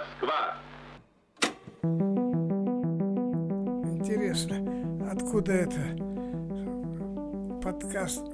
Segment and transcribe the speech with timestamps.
[0.00, 0.56] Москва.
[3.84, 4.56] Интересно,
[5.10, 5.80] откуда это
[7.62, 8.24] подкаст?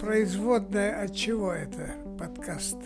[0.00, 2.78] Производная от чего это подкаст?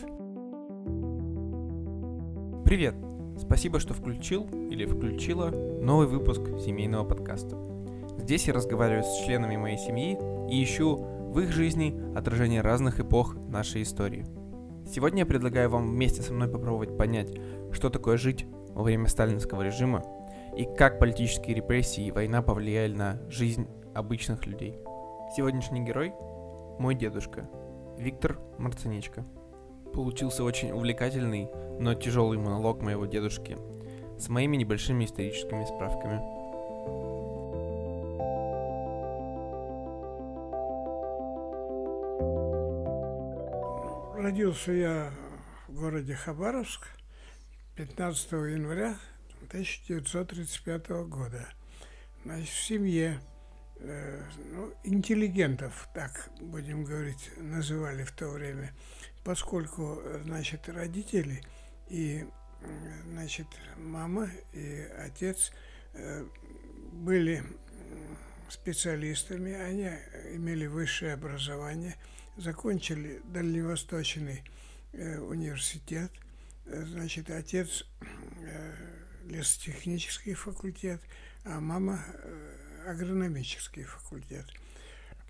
[2.65, 2.95] Привет!
[3.39, 7.57] Спасибо, что включил или включила новый выпуск семейного подкаста.
[8.19, 10.19] Здесь я разговариваю с членами моей семьи
[10.51, 14.27] и ищу в их жизни отражение разных эпох нашей истории–
[14.89, 17.35] Сегодня я предлагаю вам вместе со мной попробовать понять,
[17.77, 20.03] что такое жить во время сталинского режима
[20.57, 24.79] и как политические репрессии и война повлияли на жизнь обычных людей.
[25.37, 26.15] Сегодняшний герой–
[26.79, 27.49] мой дедушка,
[27.99, 29.25] Виктор Марциничко.
[29.93, 33.57] Получился очень увлекательный, но тяжелый монолог моего дедушки
[34.19, 36.21] с моими небольшими историческими справками–
[44.17, 45.11] Родился я
[45.69, 46.89] в городе Хабаровск
[47.77, 48.99] 15 января
[49.49, 51.49] 1935 года.
[52.25, 53.21] Значит, в семье
[53.77, 58.73] э, ну, интеллигентов, так будем говорить, называли в то время,
[59.25, 61.43] поскольку, значит, родители
[61.89, 62.27] и,
[63.13, 63.47] значит,
[63.77, 65.53] мама и отец
[65.95, 66.25] э,
[66.93, 67.43] были
[68.49, 69.91] специалистами, они
[70.35, 71.95] имели высшее образование–
[72.37, 74.43] закончили Дальневосточный
[74.93, 76.11] э, университет.
[76.67, 77.85] Значит, отец
[78.41, 78.75] э,
[79.25, 81.01] лесотехнический факультет,
[81.45, 84.47] а мама э, агрономический факультет.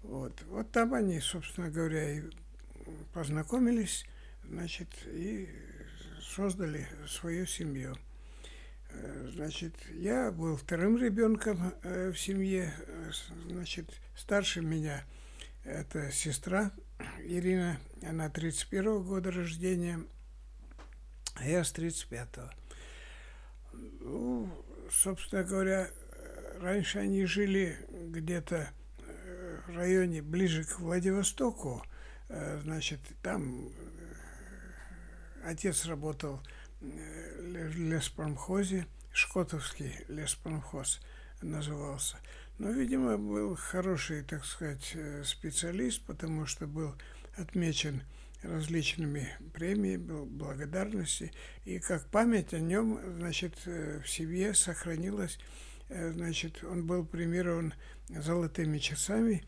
[0.02, 0.41] Вот.
[0.48, 2.22] вот там они, собственно говоря, и
[3.12, 4.06] познакомились,
[4.44, 5.48] значит, и
[6.22, 7.94] создали свою семью.
[8.91, 12.72] Э, значит, я был вторым ребенком в семье,
[13.48, 15.04] значит, старше меня
[15.66, 16.70] это сестра
[17.25, 20.00] Ирина, она 31 года рождения,
[21.36, 22.50] а я с 35-го.
[24.00, 24.50] Ну,
[24.91, 25.91] собственно говоря,
[26.60, 31.82] раньше они жили где-то э, в районе ближе к Владивостоку.
[32.28, 33.70] Э, значит, там э,
[35.44, 36.41] отец работал
[36.80, 41.00] в леспромхозе, Шкотовский леспромхоз
[41.41, 42.19] назывался.
[42.58, 46.94] Но, видимо, был хороший, так сказать, специалист, потому что был
[47.36, 48.02] отмечен
[48.46, 51.32] различными премиями, благодарности.
[51.64, 55.38] И как память о нем, значит, э, в семье сохранилась,
[55.88, 57.74] э, значит, он был премирован
[58.08, 59.44] золотыми часами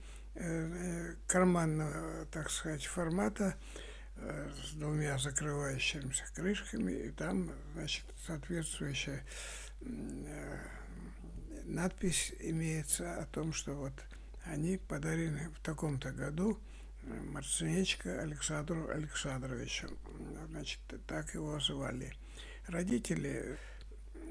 [1.27, 3.57] карманного, так сказать, формата,
[4.17, 9.25] с двумя закрывающимися крышками, и там, значит, соответствующая
[11.65, 13.93] надпись имеется о том, что вот
[14.45, 16.68] они подарены в таком-то году э,
[17.09, 19.89] Марцинечко Александру Александровичу.
[20.49, 22.13] Значит, так его звали.
[22.67, 23.59] Родители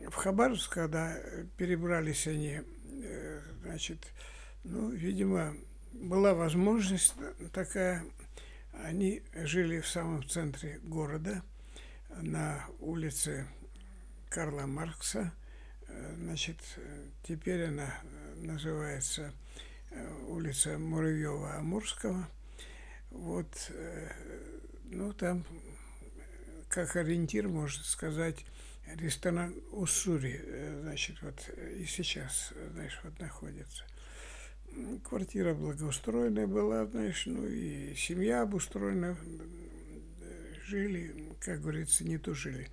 [0.08, 1.18] в Хабаровск, когда
[1.58, 2.62] перебрались они,
[3.04, 4.00] э, значит,
[4.64, 5.56] ну, видимо,
[5.94, 7.16] была возможность
[7.52, 8.06] такая,
[8.84, 11.42] они жили в самом центре города,
[12.22, 13.48] на улице
[14.30, 15.34] Карла Маркса–
[16.18, 16.58] Значит,
[17.24, 17.94] теперь она
[18.36, 19.34] называется
[19.92, 22.26] э, улица Муравьева-Амурского.
[23.17, 24.11] Вот, э,
[24.85, 25.44] ну, там,
[26.69, 28.45] как ориентир, можно сказать,
[28.95, 33.83] ресторан Уссури, э, значит, вот и сейчас, знаешь, вот находится.
[35.03, 39.17] Квартира благоустроенная была, знаешь, ну и семья обустроена,
[40.66, 42.69] жили, как говорится, не тужили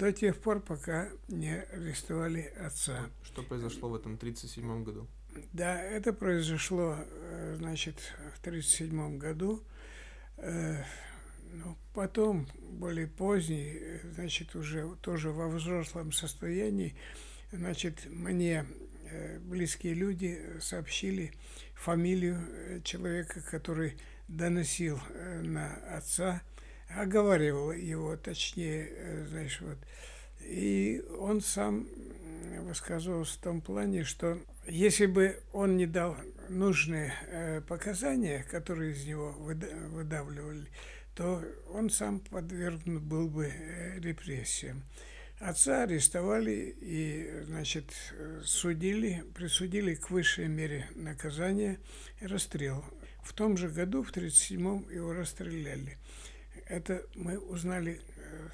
[0.00, 3.10] до тех пор, пока не арестовали отца.
[3.22, 5.06] Что произошло в этом 1937 году?
[5.52, 7.96] Да, это произошло, э, значит,
[8.34, 9.62] в 1937 году.
[10.36, 10.82] Э,
[11.52, 16.94] ну, потом, более поздний, э, значит, уже тоже во взрослом состоянии,
[17.52, 18.64] значит, мне
[19.40, 21.32] близкие люди сообщили
[21.74, 23.96] фамилию человека, который
[24.28, 25.00] доносил
[25.42, 26.42] на отца
[26.88, 29.78] оговаривал его, точнее, знаешь, вот.
[30.42, 31.88] И он сам
[32.60, 34.38] высказывался в том плане, что
[34.70, 36.16] если бы он не дал
[36.48, 40.68] нужные э, показания, которые из него выдавливали,
[41.14, 44.82] то он сам подвергнут был бы э, репрессиям.
[45.38, 47.94] Отца арестовали и, значит,
[48.44, 51.78] судили, присудили к высшей мере наказания
[52.20, 52.84] расстрел.
[53.22, 55.98] В том же году, в 1937-м, его расстреляли.
[56.66, 58.48] Это мы узнали э,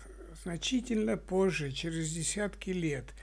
[0.45, 3.15] значительно позже, через десятки лет.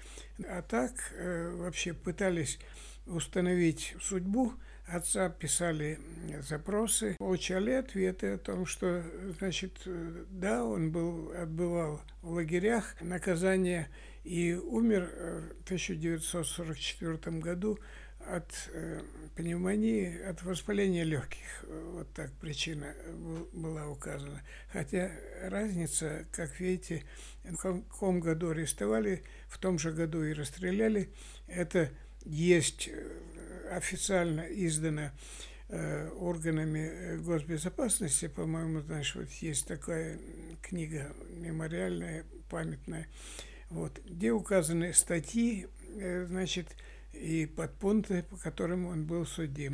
[0.48, 2.60] А так э, вообще пытались
[3.06, 4.54] установить судьбу
[4.88, 6.00] отца писали
[6.42, 9.04] запросы, получали ответы о том, что,
[9.38, 9.82] значит,
[10.30, 13.90] да, он был, отбывал в лагерях наказание
[14.24, 15.10] и умер
[15.62, 17.80] в 1944 году
[18.28, 19.02] от э,
[19.36, 21.66] пневмонии, от воспаления легких.
[21.92, 22.94] Вот так причина
[23.54, 24.42] была указана.
[24.72, 25.12] Хотя
[25.42, 27.04] разница, как видите,
[27.44, 31.10] в каком году арестовали, в том же году и расстреляли.
[31.48, 31.90] Это
[32.26, 35.12] есть э, официально издано
[35.70, 40.20] э, органами госбезопасности, по-моему, знаешь, вот есть такая
[40.62, 43.08] книга мемориальная, памятная,
[43.70, 45.68] вот, где указаны статьи,
[46.28, 46.68] значит,
[47.14, 49.74] и подпункты, по которым он был судим.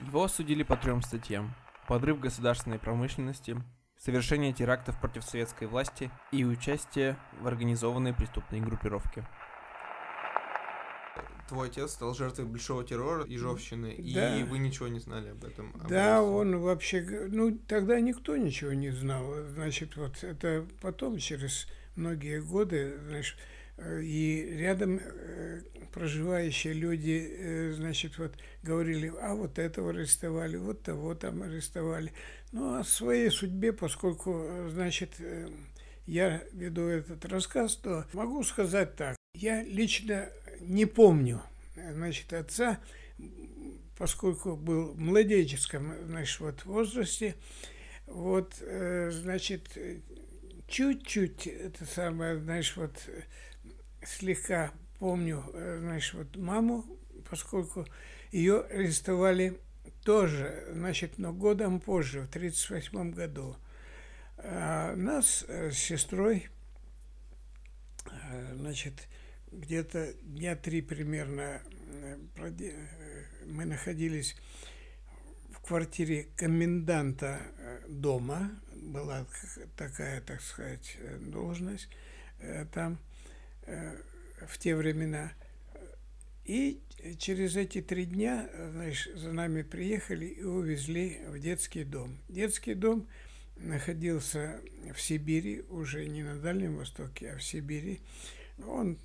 [0.00, 1.54] Его осудили по трем статьям.
[1.88, 3.56] Подрыв государственной промышленности,
[3.98, 9.26] совершение терактов против советской власти и участие в организованной преступной группировке.
[11.48, 14.36] Твой отец стал жертвой большого террора, ежовщины, да.
[14.36, 15.72] и вы ничего не знали об этом?
[15.76, 16.34] Об да, этом.
[16.34, 17.28] он вообще...
[17.30, 19.32] Ну, тогда никто ничего не знал.
[19.54, 23.36] Значит, вот это потом, через многие годы, значит,
[23.78, 25.60] и рядом э,
[25.92, 32.12] проживающие люди, э, значит, вот говорили, а вот этого арестовали, вот того там арестовали.
[32.52, 35.10] Ну, о своей судьбе, поскольку, значит,
[36.06, 39.16] я веду этот рассказ, то могу сказать так.
[39.34, 40.30] Я лично
[40.60, 41.42] не помню,
[41.74, 42.78] значит, отца,
[43.98, 47.34] поскольку был в младенческом, значит, вот возрасте,
[48.06, 49.76] вот, значит,
[50.66, 52.92] чуть-чуть, это самое, знаешь, вот
[54.06, 56.84] слегка помню, э, знаешь, вот маму,
[57.28, 57.86] поскольку
[58.32, 59.58] ее арестовали
[60.04, 63.56] тоже, значит, но годом позже, в 1938 году.
[64.38, 66.48] А нас э, с сестрой,
[68.10, 69.08] э, значит,
[69.52, 71.62] где-то дня три примерно
[73.46, 74.36] мы находились
[75.50, 77.40] в квартире коменданта
[77.88, 79.24] дома, была
[79.76, 81.88] такая, так сказать, должность
[82.72, 82.98] там–
[84.46, 85.32] в те времена.
[86.44, 86.80] И
[87.18, 92.18] через эти три дня, знаешь, за нами приехали и увезли в детский дом.
[92.28, 93.08] Детский дом
[93.56, 94.60] находился
[94.94, 98.00] в Сибири, уже не на Дальнем Востоке, а в Сибири.
[98.66, 98.98] Он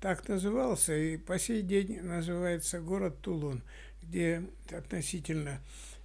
[0.00, 3.62] так назывался и по сей день называется город Тулун,
[4.02, 5.60] где относительно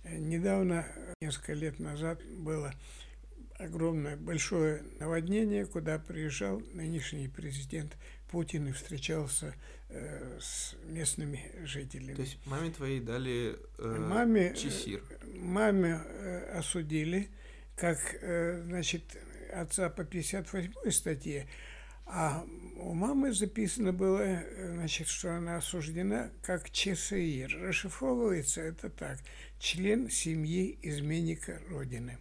[0.06, 0.88] недавно,
[1.22, 2.74] несколько лет назад, было
[3.60, 7.96] огромное большое наводнение, куда приезжал нынешний президент
[8.32, 9.54] Путин и встречался
[9.90, 12.16] э, с местными жителями.
[12.16, 15.04] То есть маме твоей дали э, маме, чесир?
[15.36, 17.30] Маме э, осудили,
[17.76, 19.04] как, э, значит,
[19.52, 21.48] отца по 58 статье,
[22.06, 22.46] а
[22.78, 27.60] у мамы записано было, э, значит, что она осуждена как ЧСИР.
[27.62, 29.20] Расшифровывается это так.
[29.60, 32.18] Член семьи изменника Родины.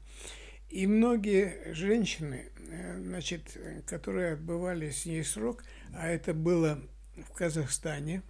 [0.69, 3.57] И многие женщины, э, значит,
[3.87, 6.83] которые отбывали с ней срок, а это было
[7.17, 8.23] в Казахстане,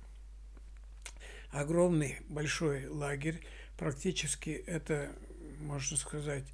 [1.51, 3.41] огромный большой лагерь,
[3.77, 5.11] практически это,
[5.59, 6.45] можно сказать,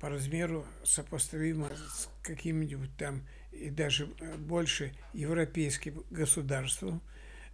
[0.00, 4.06] по размеру сопоставимо с каким-нибудь там и даже
[4.38, 7.02] больше европейским государством.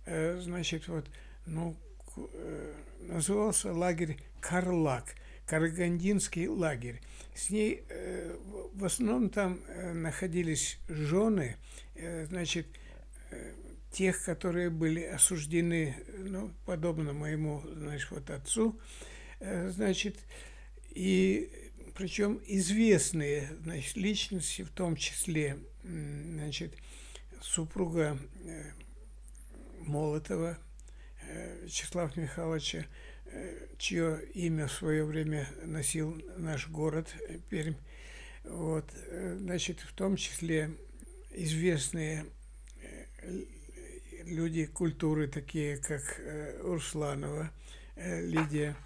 [0.05, 1.11] Э, значит, вот,
[1.47, 1.75] ну,
[2.17, 5.15] э, назывался лагерь Карлак–
[5.49, 7.01] Карагандинский лагерь.
[7.35, 8.37] С ней э,
[8.75, 11.57] в основном там э, находились жены,
[11.95, 12.67] э, значит,
[13.31, 13.55] э,
[13.91, 18.79] тех, которые были осуждены, ну, подобно моему, значит, вот отцу,
[19.41, 20.19] э, значит,
[20.91, 21.51] и
[21.97, 26.75] причем известные значит, личности, в том числе значит,
[27.41, 28.65] супруга э,
[29.81, 30.59] Молотова
[31.23, 32.85] э, Вячеслава Михайловича,
[33.79, 37.15] чье имя в свое время носил наш город
[37.49, 37.77] Пермь.
[38.45, 38.91] Вот,
[39.39, 40.71] значит, в том числе
[41.39, 42.25] известные
[42.83, 43.45] э,
[44.25, 47.51] люди культуры, такие как э, Урсланова,
[47.97, 48.77] э, Лидия.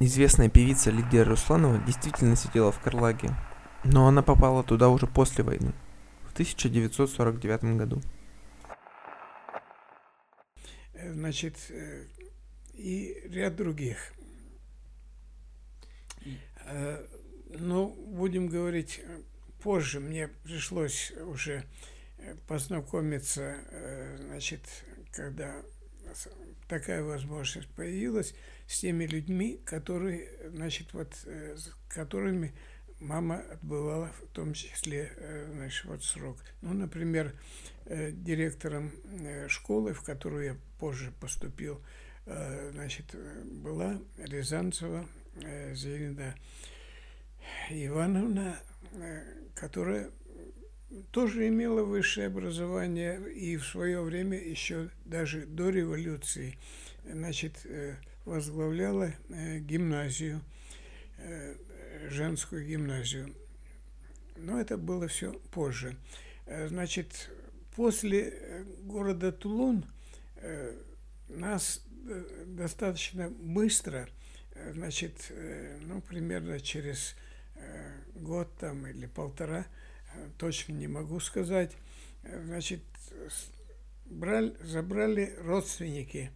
[0.00, 3.30] Известная певица Лидия Русланова действительно сидела в Карлаге,
[3.84, 5.72] но она попала туда уже после войны,
[6.28, 8.02] в 1949 году.
[11.24, 12.04] Значит, э,
[12.74, 14.12] и ряд других.
[16.66, 17.06] Э,
[17.48, 19.00] ну, будем говорить,
[19.62, 21.64] позже мне пришлось уже
[22.18, 23.56] э, познакомиться,
[24.26, 24.60] значит,
[25.12, 25.62] когда
[26.68, 28.34] такая возможность появилась,
[28.66, 32.52] с теми людьми, которые, значит, вот, с которыми
[33.00, 35.12] мама отбывала в том числе
[35.54, 36.38] значит, вот срок.
[36.62, 37.34] Ну, например,
[37.86, 38.92] директором
[39.48, 41.80] школы, в которую я позже поступил,
[42.24, 43.14] значит,
[43.62, 45.06] была Рязанцева
[45.74, 46.34] Зелена
[47.70, 48.58] Ивановна,
[49.54, 50.10] которая
[51.10, 56.58] тоже имела высшее образование и в свое время, еще даже до революции,
[57.04, 60.40] значит, э, возглавляла э, гимназию,
[61.18, 61.56] э,
[62.08, 63.34] женскую гимназию.
[64.36, 65.96] Но это было все позже.
[66.46, 67.30] Значит,
[67.76, 69.84] после города Тулун
[71.28, 71.82] нас
[72.46, 74.08] достаточно быстро,
[74.72, 75.32] значит,
[75.82, 77.14] ну, примерно через
[78.14, 79.66] год там или полтора–
[80.38, 81.72] точно не могу сказать.
[82.22, 82.82] Значит,
[84.06, 86.30] брали, забрали родственники.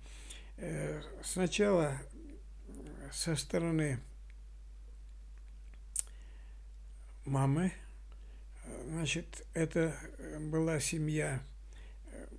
[0.57, 2.01] Э, сначала
[3.13, 4.01] со стороны
[7.29, 7.73] мамы,
[8.87, 9.95] значит, это
[10.41, 11.43] была семья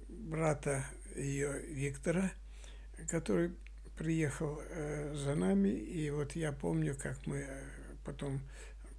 [0.07, 2.31] брата ее Виктора,
[3.07, 3.51] который
[3.97, 7.45] приехал э, за нами, и вот я помню, как мы
[8.05, 8.41] потом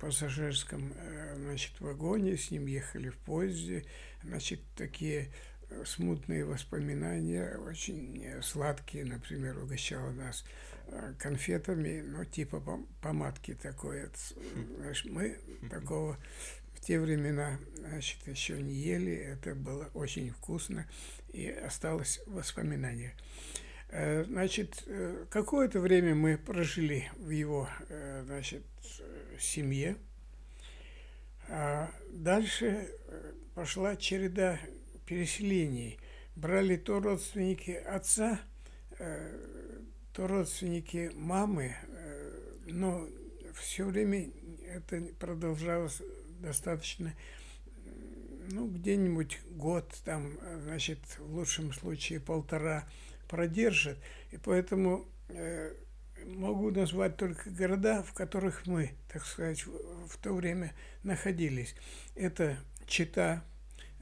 [0.00, 3.84] пассажирском э, значит, вагоне, с ним ехали в поезде.
[4.22, 5.28] Значит, такие э,
[5.84, 10.44] смутные воспоминания, очень э, сладкие, например, угощала нас
[11.18, 12.60] конфетами, ну, типа
[13.00, 14.08] помадки такой.
[14.78, 15.38] Знаешь, мы
[15.70, 16.18] такого
[16.74, 20.88] в те времена, значит, еще не ели, это было очень вкусно,
[21.32, 23.14] и осталось воспоминание.
[23.92, 24.84] Значит,
[25.30, 27.68] какое-то время мы прожили в его,
[28.24, 28.64] значит,
[29.38, 29.96] семье.
[31.52, 34.60] А дальше э, пошла череда
[35.10, 35.98] переселений.
[36.36, 38.40] Брали то родственники отца,
[39.00, 39.80] э,
[40.12, 42.30] то родственники мамы, э,
[42.68, 43.08] но
[43.54, 44.30] все время
[44.68, 46.00] это продолжалось
[46.38, 47.12] достаточно,
[48.52, 52.88] ну, где-нибудь год, там, значит, в лучшем случае полтора
[53.28, 53.98] продержит.
[54.30, 55.06] И поэтому
[56.24, 61.74] могу назвать только города, в которых мы, так сказать, в то время находились.
[62.14, 63.44] Это Чита,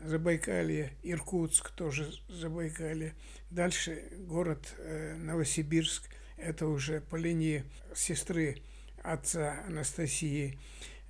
[0.04, 3.14] Забайкалье, Иркутск, тоже Забайкалье.
[3.50, 7.64] Дальше город э, Новосибирск, это уже по линии
[7.94, 8.62] сестры
[9.02, 10.58] отца Анастасии.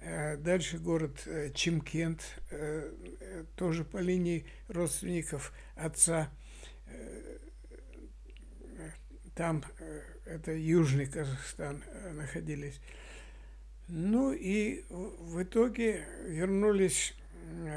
[0.00, 2.22] Э, дальше город э, Чимкент,
[3.56, 6.30] тоже по линии родственников отца.
[9.34, 9.62] Там
[10.24, 12.80] это Южный Казахстан находились.
[13.86, 17.14] Ну и в итоге вернулись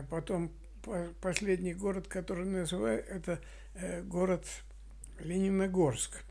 [0.10, 0.52] потом
[1.22, 3.40] последний город, который называют, это
[3.76, 4.46] э, город
[5.20, 6.24] Лениногорск.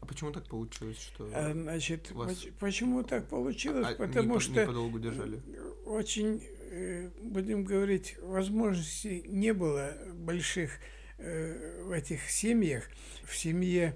[0.00, 2.46] А почему так получилось, что а, Значит, вас...
[2.58, 3.86] почему так получилось?
[3.90, 5.40] А, Потому не, что не подолгу держали.
[5.84, 10.78] очень, э, будем говорить, возможностей не было больших
[11.18, 12.88] в этих семьях.
[13.24, 13.94] В семье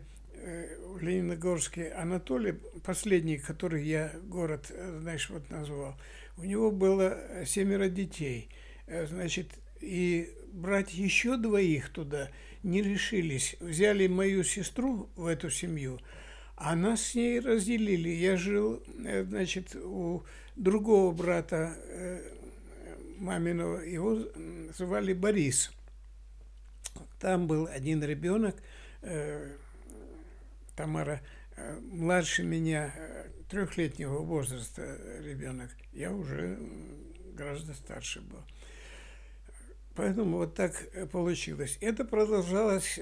[0.95, 5.97] в Лениногорске Анатолий, последний, который я город, э, знаешь, вот назвал,
[6.37, 8.49] у него было семеро детей.
[8.87, 9.49] Э, значит,
[9.85, 12.31] и брать еще двоих туда
[12.63, 13.57] не решились.
[13.61, 16.01] Взяли мою сестру в эту семью,
[16.57, 18.09] а нас с ней разделили.
[18.09, 20.25] Я жил, э, значит, у
[20.57, 21.77] другого брата
[23.19, 24.19] маминого, его
[24.77, 25.73] звали Борис.
[27.21, 28.57] Там был один ребенок,
[30.77, 31.21] Тамара
[31.57, 36.59] э, младше меня, э, трехлетнего возраста ребенок, я уже
[37.35, 38.43] гораздо старше был.
[39.95, 41.79] Поэтому вот так э, получилось.
[41.81, 42.99] Это продолжалось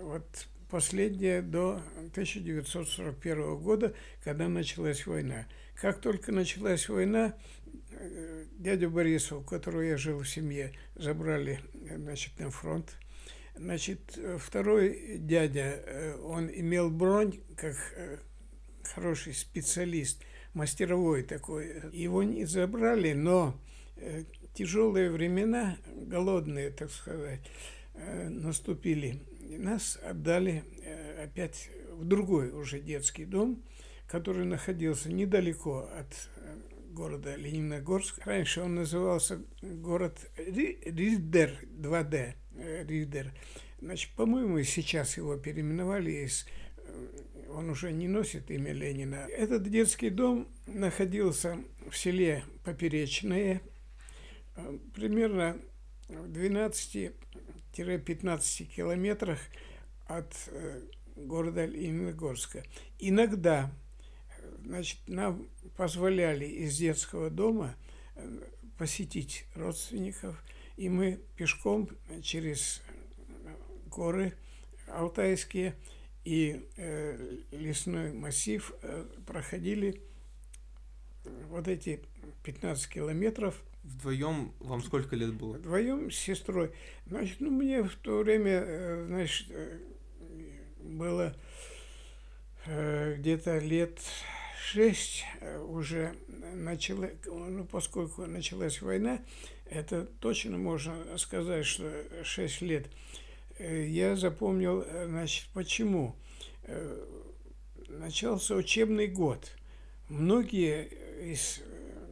[0.00, 1.82] вот последнее до
[2.12, 3.94] 1941 года,
[4.24, 5.46] когда началась война.
[5.74, 7.34] Как только началась война,
[8.58, 11.60] дядю Борису, у которого я жил в семье, забрали
[11.96, 12.96] значит, на фронт–
[13.58, 18.18] Значит, второй дядя, э, он имел бронь как э,
[18.84, 20.22] хороший специалист,
[20.54, 21.82] мастеровой такой.
[21.92, 23.58] Его не забрали, но
[23.96, 24.24] э,
[24.54, 27.40] тяжелые времена, голодные, так сказать,
[27.94, 29.20] наступили.
[29.48, 30.64] И нас отдали
[31.22, 33.62] опять в другой уже детский дом,
[34.06, 36.28] который находился недалеко от
[36.90, 38.26] города Лениногорск.
[38.26, 42.34] Раньше он назывался город Ридер 2D.
[42.86, 43.32] Ридер.
[43.80, 47.06] Значит, по-моему, сейчас его переименовали из э,
[47.54, 49.26] он уже не носит имя Ленина.
[49.28, 53.60] Этот детский дом находился в селе Поперечное, э,
[54.94, 55.58] примерно
[56.08, 59.40] в 12-15 километрах
[60.06, 60.80] от э,
[61.16, 62.64] города Лениногорска.
[62.98, 63.70] Иногда
[64.64, 65.46] значит, нам
[65.76, 67.76] позволяли из детского дома
[68.76, 70.42] посетить родственников,
[70.76, 71.88] и мы пешком
[72.22, 72.82] через
[73.86, 74.34] горы
[74.88, 75.76] алтайские
[76.24, 80.02] и э, лесной массив э, проходили
[81.48, 82.00] вот эти
[82.44, 83.62] 15 километров.
[83.88, 85.54] Вдвоем вам сколько лет было?
[85.54, 86.72] Вдвоем с сестрой.
[87.06, 89.78] Значит, ну, мне в то время, э, значит, э,
[90.82, 91.34] было
[92.66, 93.98] э, где-то лет
[94.62, 95.24] шесть
[95.68, 96.14] уже
[96.54, 99.20] начала, ну, поскольку началась война,
[99.70, 101.90] это точно можно сказать, что
[102.24, 102.86] шесть лет.
[103.58, 106.14] Я запомнил, значит, почему.
[107.88, 109.50] Начался учебный год.
[110.10, 110.86] Многие
[111.32, 111.62] из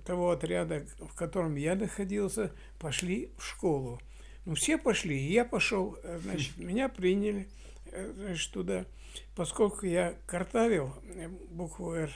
[0.06, 4.00] того отряда, в котором я находился, пошли в школу.
[4.46, 7.48] Ну, все пошли, и я пошел, э, значит, меня приняли,
[7.86, 8.86] э, значит, туда.
[9.34, 12.12] Поскольку я картавил, э, букву «Р»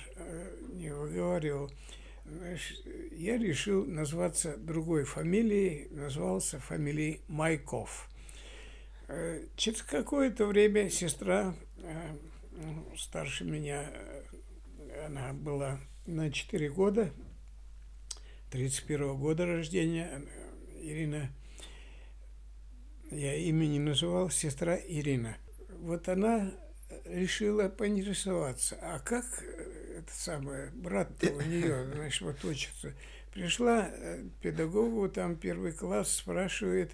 [0.72, 1.70] не выговаривал,
[2.24, 8.08] значит, я решил назваться другой фамилией, назвался фамилией Майков.
[9.56, 11.52] Через какое-то время сестра,
[12.52, 13.90] ну, старше меня,
[15.04, 17.10] она была на 4 года,
[18.50, 20.22] 31 года рождения,
[20.82, 21.30] Ирина,
[23.10, 25.36] я имя не называл, сестра Ирина.
[25.78, 26.50] Вот она
[27.04, 29.24] решила поинтересоваться, а как
[29.96, 32.92] это самое, брат у нее, значит, вот учится.
[33.32, 36.90] Пришла э, педагогу, там первый класс, спрашивает,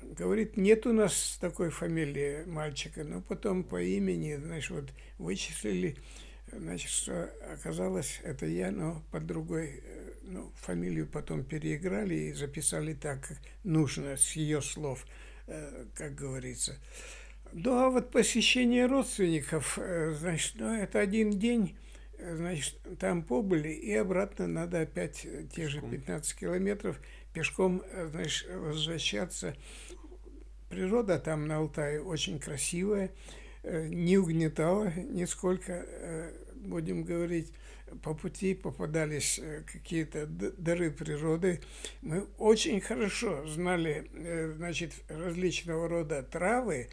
[0.00, 4.88] говорит, нет у нас такой фамилии мальчика, но потом по имени, значит, вот
[5.18, 5.96] вычислили,
[6.52, 12.94] Значит, что оказалось, это я, но под другой, э, ну, фамилию потом переиграли и записали
[12.94, 13.28] так,
[13.64, 15.06] нужно, с ее слов,
[15.46, 16.76] э, как говорится.
[17.52, 21.76] Ну, а вот посещение родственников, э, значит, ну, это один день,
[22.18, 27.00] значит, там побыли, и обратно надо опять те же 15 километров
[27.32, 29.54] пешком, значит, возвращаться.
[30.68, 33.12] Природа там на Алтае очень красивая,
[33.68, 37.52] Э, не угнетало нисколько, э, будем говорить,
[38.02, 41.60] по пути попадались э, какие-то дары природы.
[42.02, 44.10] Мы очень хорошо знали,
[44.56, 46.88] значит, различного рода травы,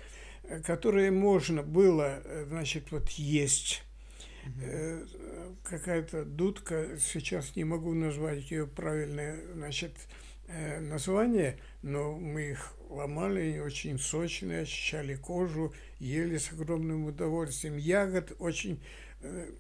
[0.66, 3.84] которые можно было, значит, вот есть.
[4.46, 5.56] Угу.
[5.64, 9.94] Какая-то дудка, сейчас не могу назвать ее правильное, значит,
[10.82, 17.78] название, но мы их ломали, они очень сочные, очищали кожу, ели с огромным удовольствием.
[17.78, 19.03] Ягод очень э,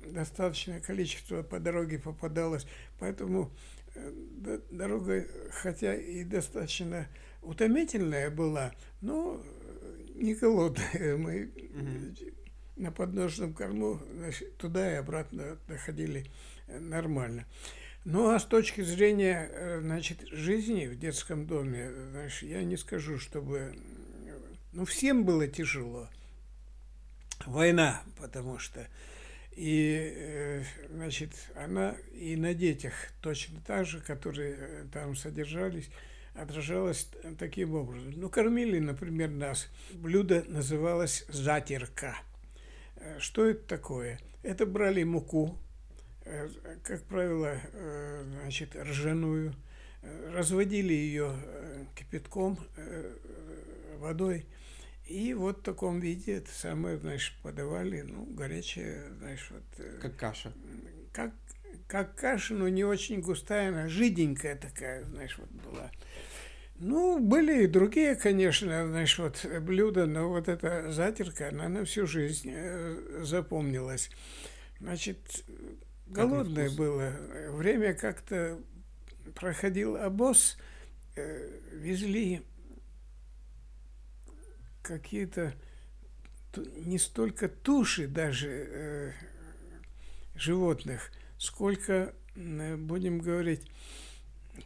[0.05, 2.65] достаточное количество по дороге попадалось,
[2.99, 3.51] поэтому
[3.95, 7.07] э, дорога, хотя и достаточно
[7.41, 9.41] утомительная была, но
[10.15, 11.17] не голодная.
[11.17, 11.51] Мы
[12.75, 16.25] на подножном корму значит, туда и обратно доходили
[16.67, 17.45] э, нормально.
[18.05, 23.17] Ну, а с точки зрения, э, значит, жизни в детском доме, значит, я не скажу,
[23.17, 23.75] чтобы...
[24.73, 26.09] Ну, всем было тяжело.
[27.45, 28.87] Война, потому что...
[29.55, 35.89] И, э, значит, она и на детях точно так же, которые э, там содержались,
[36.33, 38.13] отражалась таким образом.
[38.15, 39.69] Ну, кормили, например, нас.
[39.93, 42.17] Блюдо называлось «затирка».
[43.19, 44.19] Что это такое?
[44.43, 45.59] Это брали муку,
[46.25, 46.47] Э,
[46.83, 49.53] как правило, э, значит, ржаную,
[50.01, 51.35] э, разводили ее
[51.95, 52.57] кипятком,
[53.97, 54.45] водой,
[55.05, 59.85] и вот в таком виде это самое, знаешь, подавали, ну, горячее, знаешь, вот...
[60.01, 60.53] Как каша.
[61.11, 61.33] Как,
[61.87, 65.91] как каша, но не очень густая, она жиденькая такая, знаешь, вот была.
[66.75, 72.07] Ну, были и другие, конечно, знаешь, вот блюда, но вот эта затирка, она на всю
[72.07, 72.53] жизнь
[73.21, 74.09] запомнилась.
[74.79, 75.45] Значит,
[76.07, 77.13] голодное было.
[77.51, 78.59] Время как-то
[79.35, 80.57] проходил обоз,
[81.15, 82.41] э, везли
[84.83, 85.53] какие-то
[86.85, 89.11] не столько туши даже э,
[90.35, 93.67] животных, сколько, э, будем говорить,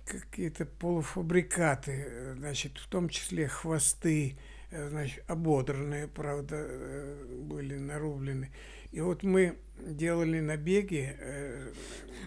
[0.05, 4.37] какие-то полуфабрикаты, значит, в том числе хвосты,
[4.71, 8.51] э, значит, ободранные, правда, э, были нарублены.
[8.91, 11.15] И вот мы делали набеги.
[11.19, 11.71] Э,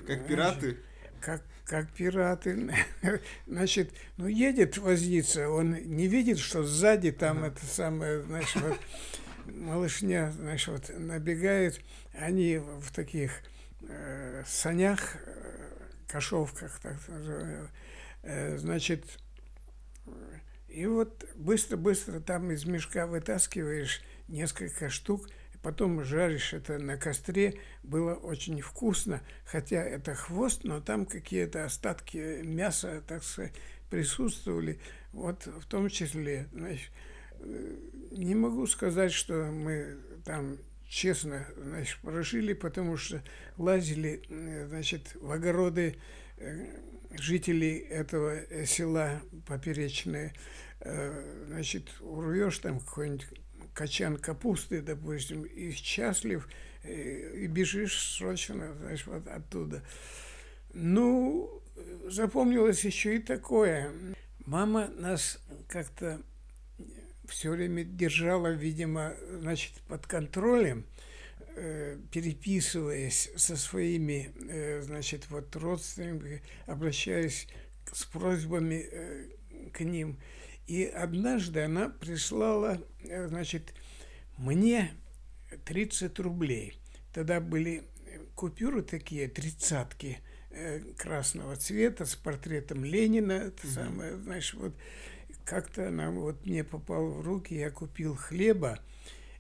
[0.07, 0.79] как пираты?
[1.21, 2.69] Как, как пираты.
[3.47, 8.79] Значит, ну едет возница, он не видит, что сзади там это самое, значит, вот,
[9.47, 11.81] малышня, значит, вот набегает,
[12.13, 13.31] они в таких
[13.83, 15.71] э, санях, э,
[16.09, 17.71] кошовках, так называемых,
[18.25, 19.05] э, значит,
[20.67, 25.29] и вот быстро-быстро там из мешка вытаскиваешь несколько штук–
[25.63, 32.43] потом жаришь это на костре, было очень вкусно, хотя это хвост, но там какие-то остатки
[32.43, 33.53] мяса, так сказать,
[33.91, 34.79] присутствовали,
[35.13, 36.91] вот в том числе, значит,
[37.41, 37.77] э,
[38.13, 43.23] не могу сказать, что мы там честно, значит, прожили, потому что
[43.57, 45.97] лазили, э, значит, в огороды
[46.39, 46.67] э,
[47.19, 50.33] жителей этого села Поперечное,
[51.49, 53.27] значит, урвешь там какой-нибудь
[53.81, 56.47] качан капусты, допустим, и счастлив,
[56.85, 59.83] и бежишь срочно, знаешь, вот оттуда.
[60.75, 61.63] Ну,
[62.05, 63.91] запомнилось еще и такое.
[64.45, 66.21] Мама нас как-то
[67.27, 70.85] все время держала, видимо, значит, под контролем,
[71.57, 77.49] э, переписываясь со своими, э, значит, вот родственниками, обращаясь
[77.91, 79.25] с просьбами э,
[79.73, 80.19] к ним.
[80.71, 83.75] И однажды она прислала, значит,
[84.39, 84.93] мне
[85.65, 86.79] 30 рублей.
[87.13, 87.83] Тогда были
[88.37, 90.21] купюры такие, тридцатки
[90.97, 93.75] красного цвета с портретом Ленина, это mm-hmm.
[93.75, 94.73] самое, знаешь, вот
[95.45, 98.79] как-то она вот мне попал в руки, я купил хлеба,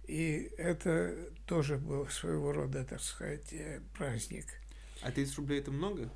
[0.08, 1.14] и это
[1.46, 4.46] тоже был своего рода, так сказать, э, праздник.
[5.00, 6.10] А 30 рублей это много?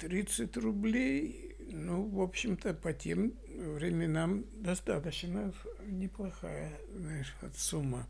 [0.00, 5.52] 30 рублей, ну, в общем-то, по тем временам достаточно
[5.86, 8.08] неплохая, знаешь, вот сумма.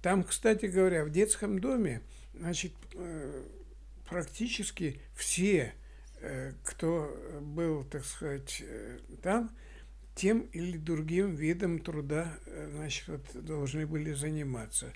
[0.00, 2.02] Там, кстати говоря, в детском доме,
[2.34, 3.44] значит, э,
[4.08, 5.74] практически все,
[6.20, 8.62] э, кто был, так сказать,
[9.22, 9.50] там,
[10.14, 14.92] тем или другим видом труда э, значит, должны были заниматься.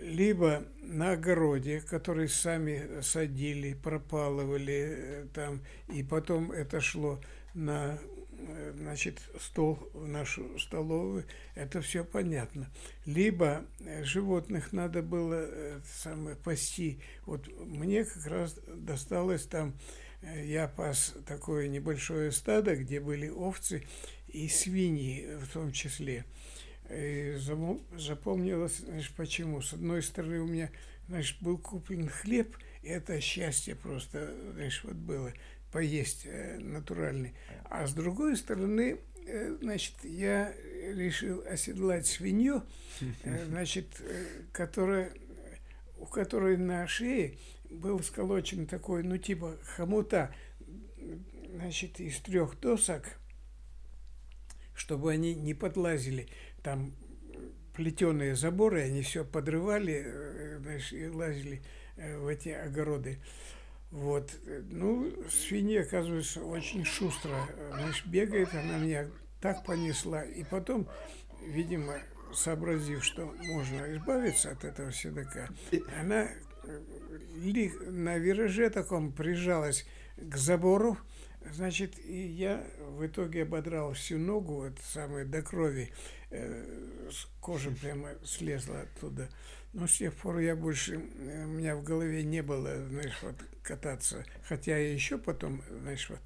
[0.00, 7.20] Либо на огороде, который сами садили, пропалывали э, там, и потом это шло
[7.54, 7.98] на
[8.32, 12.70] э, значит, стол в нашу столовую, это все понятно.
[13.04, 13.64] Либо
[14.02, 15.48] животных надо было
[15.84, 17.00] самое, пасти.
[17.24, 19.74] Вот мне как раз досталось там,
[20.22, 23.84] я пас такое небольшое стадо, где были овцы,
[24.28, 26.24] и свиньи в том числе.
[26.90, 27.36] И
[27.96, 29.60] запомнилось, знаешь, почему.
[29.60, 30.70] С одной стороны, у меня,
[31.08, 35.32] знаешь, был куплен хлеб, и это счастье просто, знаешь, вот было
[35.72, 37.34] поесть э, натуральный.
[37.64, 40.54] А с другой стороны, э, значит, я
[40.94, 42.62] решил оседлать свинью,
[43.24, 44.00] э, значит,
[44.52, 45.12] которая,
[45.98, 47.36] у которой на шее
[47.68, 50.32] был сколочен такой, ну, типа хомута,
[51.52, 53.18] значит, из трех досок–
[54.76, 56.28] чтобы они не подлазили.
[56.66, 56.90] Там
[57.74, 61.62] плетеные заборы, они все подрывали, э, знаешь, и лазили
[61.96, 63.20] э, в эти огороды.
[63.92, 64.32] Вот.
[64.68, 67.36] Ну, свинья, оказывается, очень шустро,
[67.70, 69.06] знаешь, бегает, она меня
[69.40, 70.24] так понесла.
[70.24, 70.88] И потом,
[71.46, 72.00] видимо,
[72.34, 75.48] сообразив, что можно избавиться от этого седока,
[76.00, 76.28] она
[76.64, 80.98] э, на вираже таком прижалась к забору,
[81.52, 82.64] Значит, и я
[82.96, 85.92] в итоге ободрал всю ногу, это самое, до крови,
[86.25, 86.25] э,
[87.40, 89.28] кожа прямо слезла оттуда.
[89.72, 93.36] Но с тех пор я больше, э, у меня в голове не было, знаешь, вот
[93.62, 94.24] кататься.
[94.48, 96.20] Хотя я еще потом, знаешь, вот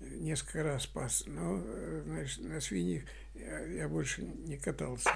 [0.00, 5.10] несколько раз пас, но, э, знаешь, на свиньях я, я больше не катался.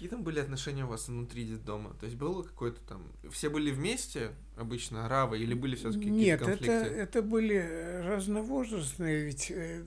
[0.00, 1.94] Какие там были отношения у вас внутри дома?
[2.00, 3.12] То есть было какое-то там...
[3.30, 6.72] Все были вместе обычно, равы, или были все-таки какие-то конфликты?
[6.72, 9.84] Нет, это, это были разновозрастные ведь э,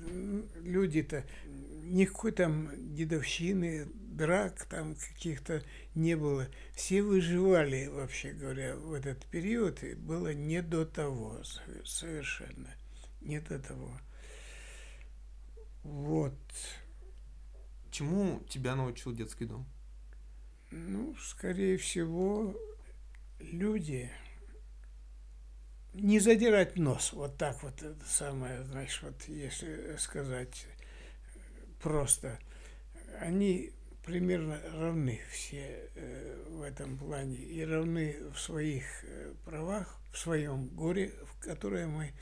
[0.62, 1.26] люди-то.
[1.86, 5.63] Никакой там дедовщины, драк там каких-то
[5.95, 6.47] не было.
[6.76, 9.84] Все выживали, вообще говоря, в этот период.
[9.84, 11.41] И было не до того
[11.84, 12.69] совершенно.
[13.21, 13.99] Не до того.
[15.82, 16.38] Вот.
[17.89, 19.65] Чему тебя научил детский дом?
[20.75, 22.59] Ну, скорее всего,
[23.39, 24.09] люди
[25.93, 30.65] не задирать нос, вот так вот, это самое, знаешь, вот если сказать
[31.79, 32.39] просто,
[33.19, 33.71] они
[34.03, 40.69] примерно равны все э, в этом плане и равны в своих э, правах, в своем
[40.69, 42.13] горе, в которое мы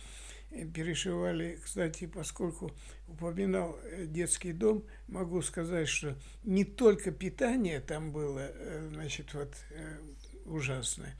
[0.73, 1.57] перешивали.
[1.63, 2.71] Кстати, поскольку
[3.11, 9.53] упоминал э, детский дом, могу сказать, что не только питание там было, э, значит, вот
[9.71, 9.97] э,
[10.45, 11.15] ужасное,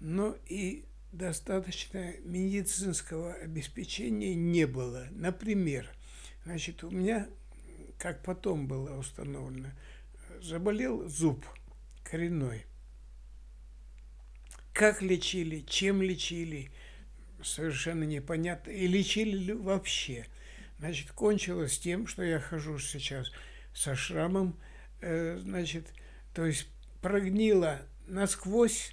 [0.00, 5.06] но и достаточно медицинского обеспечения не было.
[5.10, 5.88] Например,
[6.44, 7.28] значит, у меня,
[7.98, 9.70] как потом было установлено,
[10.40, 11.44] заболел зуб
[12.04, 12.64] коренной.
[14.72, 16.70] Как лечили, чем лечили–
[17.44, 18.70] совершенно непонятно.
[18.70, 20.26] И лечили ли вообще.
[20.82, 23.30] Значит, кончилось тем, что я хожу сейчас
[23.72, 24.58] со шрамом,
[25.00, 25.86] значит,
[26.34, 26.66] то есть
[27.00, 28.92] прогнила насквозь,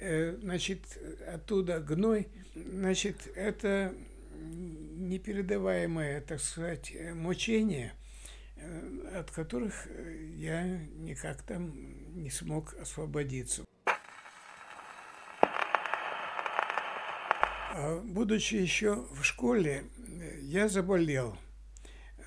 [0.00, 3.94] значит, оттуда гной, значит, это
[4.34, 7.92] непередаваемое, так сказать, мучение,
[9.12, 9.88] от которых
[10.36, 11.74] я никак там
[12.18, 13.62] не смог освободиться.
[18.04, 19.84] Будучи еще в школе,
[20.40, 21.36] я заболел.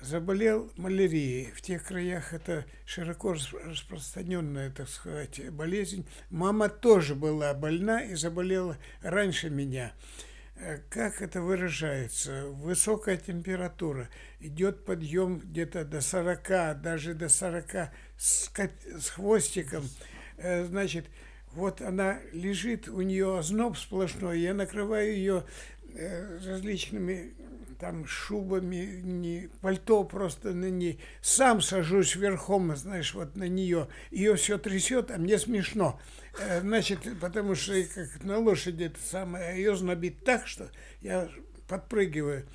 [0.00, 1.50] Заболел малярией.
[1.52, 3.34] В тех краях это широко
[3.64, 6.06] распространенная, так сказать, болезнь.
[6.30, 9.92] Мама тоже была больна и заболела раньше меня.
[10.56, 12.46] Э, как это выражается?
[12.46, 14.08] Высокая температура,
[14.40, 18.50] идет подъем где-то до 40, даже до 40 с,
[18.98, 19.84] с хвостиком.
[20.36, 21.06] Э, значит,
[21.52, 25.44] вот она лежит, у нее озноб сплошной, я накрываю ее
[25.94, 27.34] э, различными
[27.80, 31.00] там шубами, не, пальто просто на ней.
[31.22, 33.88] Сам сажусь верхом, знаешь, вот на нее.
[34.10, 35.98] Ее все трясет, а мне смешно.
[36.38, 41.28] Э, значит, потому что как на лошади это самое, а ее знобит так, что я
[41.66, 42.46] подпрыгиваю.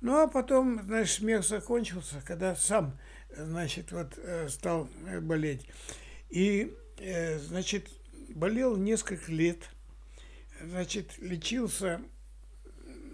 [0.00, 2.98] Ну, а потом, знаешь, смех закончился, когда сам,
[3.36, 4.88] значит, вот э, стал
[5.20, 5.68] болеть.
[6.30, 6.74] И,
[7.38, 7.90] значит,
[8.34, 9.68] болел несколько лет,
[10.62, 12.00] значит, лечился,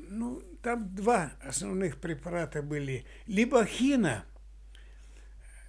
[0.08, 3.04] ну, там два основных препарата были.
[3.26, 4.24] Либо хина,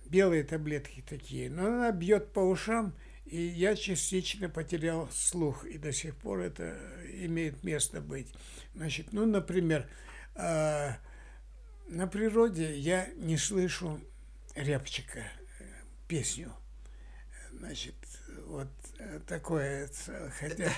[0.05, 5.91] белые таблетки такие, но она бьет по ушам, и я частично потерял слух, и до
[5.91, 6.77] сих пор это
[7.13, 8.33] имеет место быть.
[8.73, 9.87] Значит, ну, например,
[10.35, 10.93] э,
[11.89, 13.99] на природе я не слышу
[14.55, 15.19] рябчика,
[15.59, 15.63] э,
[16.07, 16.53] песню.
[17.51, 17.95] Значит,
[18.47, 18.67] вот
[18.99, 19.89] э, такое,
[20.39, 20.71] хотя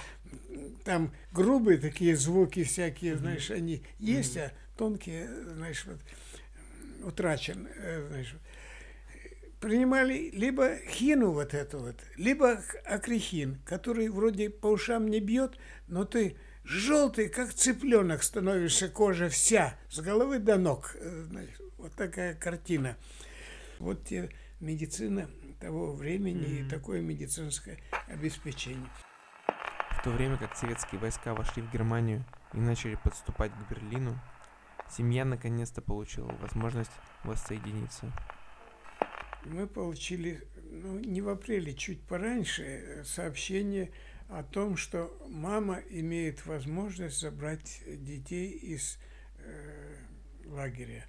[0.83, 5.99] там грубые такие звуки всякие, знаешь, они есть, а тонкие, знаешь, вот
[7.03, 8.35] утрачен, э, знаешь,
[9.59, 16.05] принимали либо хину вот эту вот, либо акрихин, который вроде по ушам не бьет, но
[16.05, 20.95] ты желтый, как цыпленок становишься, кожа вся, с головы до ног.
[20.95, 22.97] Э, знаешь, вот такая картина.
[23.79, 24.29] Вот тебе
[24.59, 25.29] медицина
[25.59, 26.67] того времени mm-hmm.
[26.67, 28.89] и такое медицинское обеспечение.
[29.91, 34.19] В то время как советские войска вошли в Германию и начали подступать к Берлину,
[34.89, 36.91] семья наконец-то получила возможность
[37.23, 38.11] воссоединиться.
[39.45, 43.91] Мы получили, ну, не в апреле, чуть пораньше, э, сообщение
[44.27, 48.99] о том, что мама имеет возможность забрать детей из
[49.39, 49.95] э,
[50.45, 51.05] лагеря.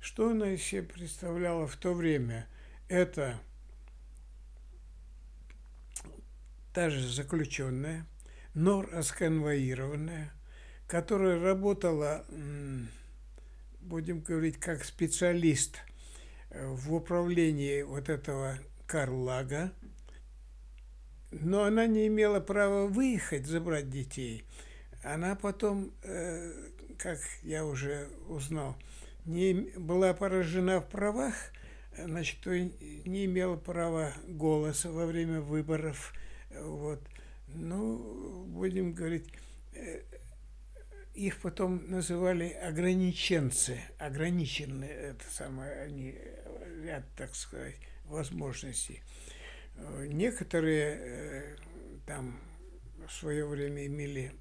[0.00, 2.46] Что она из себя представляла в то время?
[2.88, 3.40] Это
[6.72, 8.06] та заключенная,
[8.54, 10.32] но расконвоированная,
[10.86, 12.24] которая работала,
[13.80, 15.78] будем говорить, как специалист
[16.50, 19.72] э, в управлении вот этого Карлага,
[21.30, 24.44] но она не имела права выехать, забрать детей.
[25.02, 26.52] Она потом, э,
[26.98, 28.76] как я уже узнал,
[29.24, 31.34] не была поражена в правах,
[31.96, 36.12] значит, не имела права голоса во время выборов
[36.60, 37.00] вот.
[37.48, 39.28] Ну, будем говорить,
[39.74, 40.02] э,
[41.14, 46.14] их потом называли ограниченцы, ограниченные, это самое, они,
[46.82, 49.02] ряд, так сказать, возможностей.
[50.06, 51.56] Некоторые э,
[52.06, 52.40] там
[53.06, 54.32] в свое время имели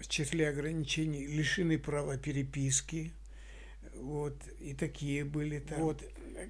[0.00, 3.12] в числе ограничений лишены права переписки,
[3.94, 5.80] вот, и такие были там.
[5.80, 6.02] Вот,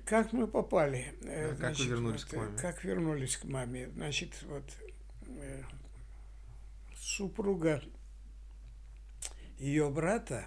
[0.05, 1.15] как мы попали?
[1.23, 2.59] Э, да, значит, как вы вернулись вот, к маме?
[2.59, 3.89] Как вернулись к маме?
[3.91, 4.65] Значит, вот
[5.27, 5.63] э,
[6.97, 7.83] супруга
[9.59, 10.47] ее брата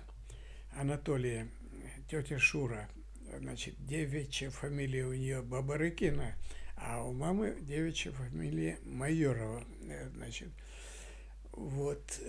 [0.75, 1.49] Анатолия,
[2.09, 2.89] тетя Шура,
[3.39, 6.35] значит, девичья фамилия у нее Бабарыкина,
[6.77, 10.49] а у мамы девичья фамилия Майорова, э, значит,
[11.51, 12.19] вот,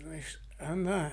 [0.00, 1.12] значит, она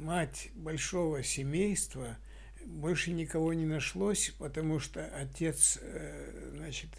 [0.00, 2.16] мать большого семейства,
[2.64, 6.90] больше никого не нашлось, потому что отец, э, значит,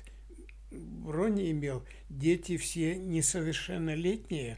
[0.71, 4.58] брони имел, дети все несовершеннолетние,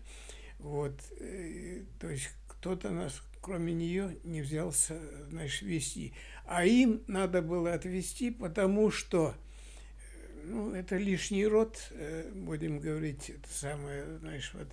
[0.59, 6.13] вот, э, то есть кто-то нас, кроме нее, не взялся, значит, вести.
[6.45, 11.91] А им надо было отвести, потому что, э, ну, это лишний род,
[12.33, 14.67] будем говорить, это самое, знаешь, вот,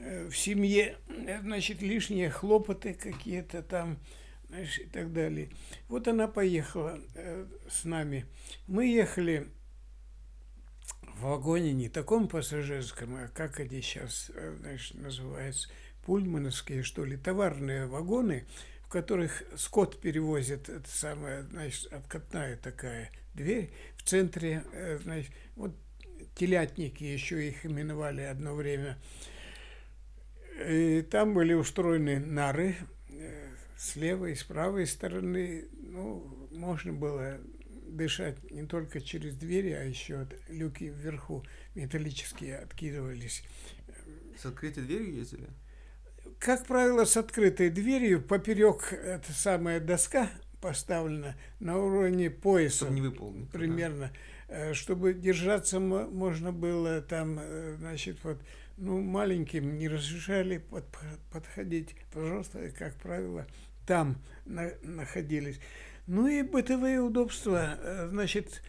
[0.00, 0.96] в семье,
[1.42, 3.98] значит, лишние хлопоты какие-то там,
[4.48, 5.50] знаешь, и так далее.
[5.88, 8.26] Вот она поехала э, с нами.
[8.66, 9.48] Мы ехали
[11.16, 15.68] в вагоне не таком пассажирском, а как они сейчас, э, знаешь, называются,
[16.04, 18.46] пульмановские, что ли, товарные вагоны,
[18.82, 23.70] в которых скот перевозит, это самая, значит, откатная такая дверь.
[23.96, 25.74] В центре, э, значит, вот
[26.34, 28.98] телятники еще их именовали одно время.
[30.66, 32.97] И там были устроены нары э,
[33.78, 35.68] с левой и с правой стороны.
[35.72, 37.38] Ну, можно было
[37.86, 43.44] дышать не только через двери, а еще люки вверху металлические откидывались.
[44.36, 45.48] С открытой дверью ездили?
[46.38, 52.84] Как правило, с открытой дверью поперек эта самая доска поставлена на уровне пояса.
[52.84, 53.50] Чтобы не выполнить.
[53.50, 54.08] Примерно.
[54.08, 54.12] Да?
[54.48, 58.38] Э, чтобы держаться можно было там, э, значит, вот,
[58.78, 60.84] ну, маленьким не разрешали под,
[61.30, 61.94] подходить.
[62.12, 63.46] Пожалуйста, как правило,
[63.88, 65.58] там на, находились.
[66.06, 68.62] Ну и бытовые удобства, э, значит,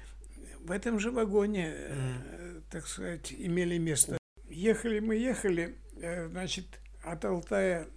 [0.62, 2.64] в этом же вагоне, mm.
[2.72, 4.18] так сказать, имели место.
[4.50, 5.76] Ехали мы, ехали,
[6.30, 6.66] значит,
[7.04, 7.88] от Алтая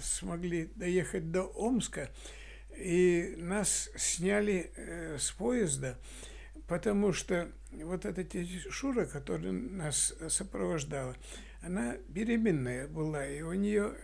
[0.00, 2.10] смогли доехать до Омска,
[2.76, 4.70] и нас сняли
[5.18, 5.98] с поезда,
[6.68, 11.16] потому что вот эта тетя Шура, которая нас сопровождала,
[11.60, 13.94] она беременная была, и у нее,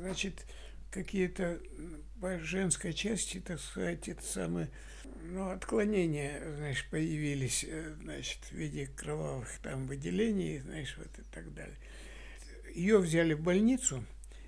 [0.00, 0.44] значит,
[0.90, 1.58] какие-то
[2.20, 4.68] по женской части, так сказать, это самое,
[5.22, 11.52] ну, отклонения, знаешь, появились, э, значит, в виде кровавых там выделений, знаешь, вот и так
[11.54, 11.76] далее.
[12.74, 14.04] Ее взяли в больницу,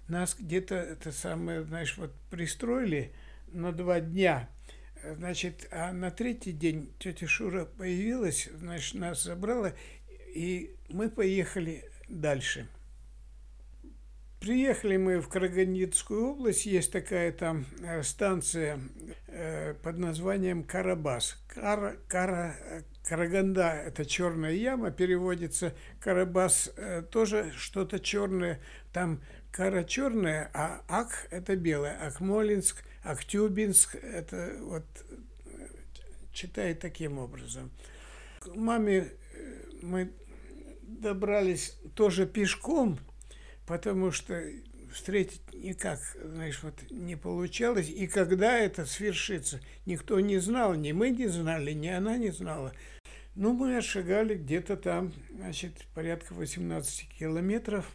[0.09, 3.13] нас где-то, это самое, знаешь, вот пристроили
[3.53, 4.49] на два дня,
[5.03, 9.73] значит, а на третий день тетя Шура появилась, значит, нас забрала,
[10.35, 12.69] и мы поехали дальше–
[14.41, 18.81] Приехали мы в Карагандинскую область, есть такая там э, станция
[19.27, 21.37] э, под названием Карабас.
[21.47, 22.57] Кара, Кара,
[23.05, 25.75] Караганда– это черная яма, переводится.
[26.01, 28.63] Карабас э, тоже что-то черное.
[28.95, 29.21] Там
[29.53, 31.99] Кара черная, а Ак– это белое.
[31.99, 34.87] Акмолинск, Актюбинск– это вот
[36.33, 37.71] читай таким образом.
[38.39, 39.13] К маме
[39.83, 40.11] мы
[40.81, 42.99] добрались тоже пешком–
[43.71, 44.43] потому что
[44.93, 47.89] встретить никак, знаешь, вот не получалось.
[47.89, 52.73] И когда это свершится, никто не знал, ни мы не знали, ни она не знала.
[53.37, 57.89] Ну, мы отшагали где-то там, значит, порядка 18 километров.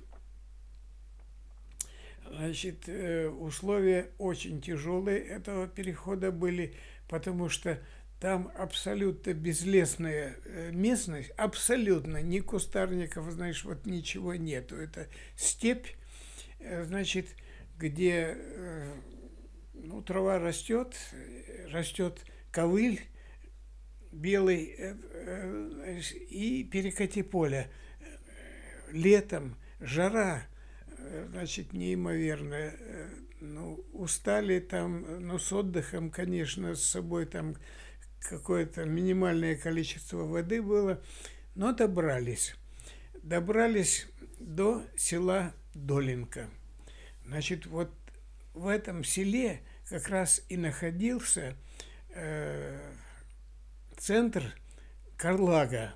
[2.31, 6.73] Значит, э, условия очень тяжелые этого перехода были,
[7.09, 7.81] потому что
[8.19, 14.77] там абсолютно безлесная э, местность, абсолютно ни кустарников, знаешь, вот ничего нету.
[14.77, 15.87] Это степь,
[16.59, 17.27] э, значит,
[17.77, 18.93] где э,
[19.73, 20.95] ну, трава растет,
[21.67, 23.01] растет ковыль
[24.11, 24.95] белый
[26.29, 27.69] и перекати поле.
[28.91, 30.43] Летом жара,
[31.31, 32.73] значит, неимоверная.
[33.41, 37.57] Ну, устали там, ну, с отдыхом, конечно, с собой там
[38.29, 41.01] какое-то минимальное количество воды было,
[41.55, 42.55] но добрались.
[43.23, 44.07] Добрались
[44.39, 46.49] до села Долинка.
[47.25, 47.89] Значит, вот
[48.53, 51.55] в этом селе как раз и находился
[52.09, 52.93] э,
[53.97, 54.55] центр
[55.17, 55.93] Карлага.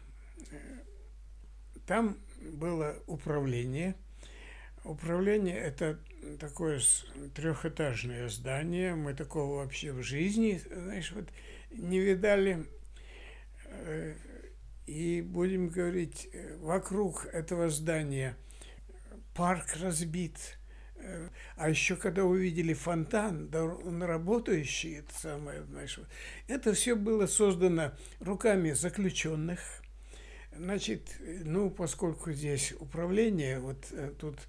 [1.86, 3.96] Там было управление.
[4.84, 6.00] Управление– это
[6.40, 6.82] такое
[7.36, 8.96] трехэтажное здание.
[8.96, 11.30] Мы такого вообще в жизни, знаешь, вот
[11.72, 12.66] не видали.
[13.66, 14.16] Э,
[14.88, 18.36] и будем говорить, э, вокруг этого здания
[19.36, 20.58] парк разбит.
[20.96, 26.00] Э, а еще когда увидели фонтан, он работающий, это самое, знаешь,
[26.48, 29.60] это все было создано руками заключенных.
[30.56, 31.16] Значит,
[31.46, 34.40] ну, поскольку здесь управление, вот тут,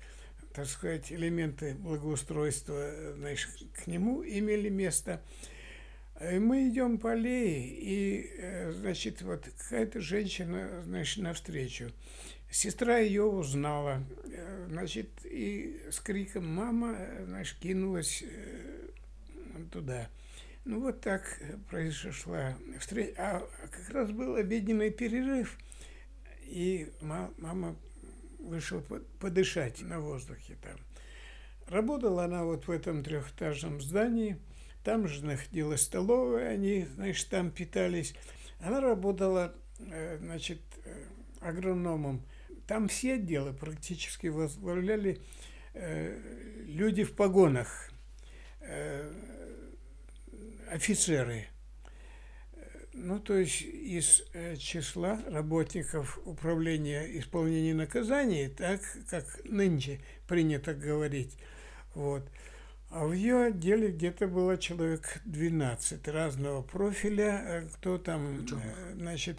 [0.52, 5.22] так сказать, элементы благоустройства, знаешь, к нему имели место–
[6.20, 11.92] Э, мы идем по аллее, и, э, значит, вот какая-то женщина, значит, навстречу.
[12.50, 18.22] Сестра ее узнала, э, значит, и с криком «мама», значит, кинулась
[19.72, 20.08] туда.
[20.66, 23.14] Ну, вот так произошла встреча.
[23.16, 25.56] А как раз был обеденный перерыв,
[26.42, 27.76] и мама
[28.42, 28.80] вышла
[29.18, 30.76] подышать на воздухе там.
[31.68, 34.36] Работала она вот в этом трехэтажном здании–
[34.84, 38.14] там же находилась столовая, они, значит, там питались.
[38.60, 41.04] Она работала, э, значит, э,
[41.40, 42.24] агрономом.
[42.66, 45.20] Там все отделы практически возглавляли
[45.74, 47.90] э, люди в погонах,
[50.70, 51.46] офицеры.
[53.02, 54.22] Ну, то есть из
[54.58, 61.38] числа работников управления исполнения наказаний, так как нынче принято говорить.
[61.94, 62.28] Вот.
[62.90, 69.38] А в ее отделе где-то было человек 12 разного профиля, э, кто там, э, значит,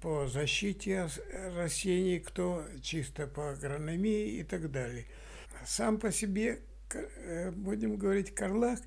[0.00, 1.08] по защите
[1.56, 5.06] растений, кто чисто по агрономии и так далее.
[5.66, 6.60] Сам по себе,
[7.52, 8.80] будем говорить, Карлак,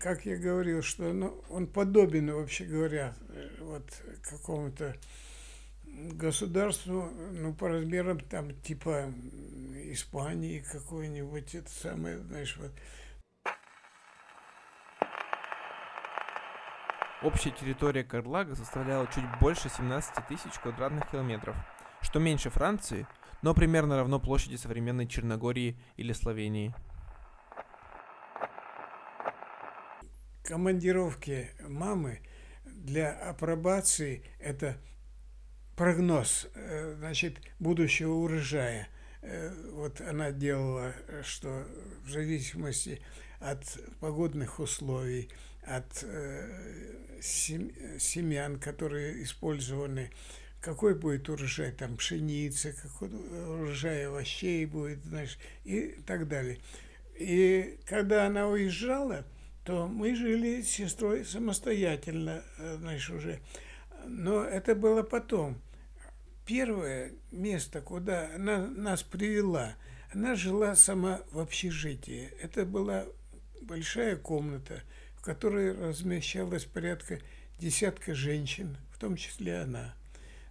[0.00, 3.14] как я говорил, что ну, он подобен, вообще говоря,
[3.60, 3.84] вот
[4.22, 4.96] какому-то
[5.84, 9.12] государству, ну, по размерам, там, типа
[9.92, 12.72] Испании какой-нибудь, это самое, знаешь, вот.
[17.22, 21.54] Общая территория Карлага составляла чуть больше 17 тысяч квадратных километров,
[22.00, 23.06] что меньше Франции,
[23.42, 26.74] но примерно равно площади современной Черногории или Словении.
[30.50, 32.18] Командировки мамы
[32.64, 34.76] для апробации– это
[35.76, 38.88] прогноз, э, значит, будущего урожая.
[39.22, 40.92] Э, вот она делала,
[41.22, 41.68] что
[42.04, 43.00] в зависимости
[43.38, 43.62] от
[44.00, 45.30] погодных условий,
[45.62, 50.10] от э, семян, которые использованы,
[50.60, 56.58] какой будет урожай там пшеницы, какой урожай овощей будет, знаешь, и так далее.
[57.14, 59.24] И когда она уезжала,
[59.64, 62.42] то мы жили с сестрой самостоятельно,
[62.78, 63.40] знаешь, уже.
[64.06, 65.60] Но это было потом
[66.46, 69.74] первое место, куда она нас привела,
[70.12, 72.30] она жила сама в общежитии.
[72.40, 73.06] Это была
[73.62, 74.82] большая комната,
[75.14, 77.20] в которой размещалось порядка
[77.58, 79.94] десятка женщин, в том числе она.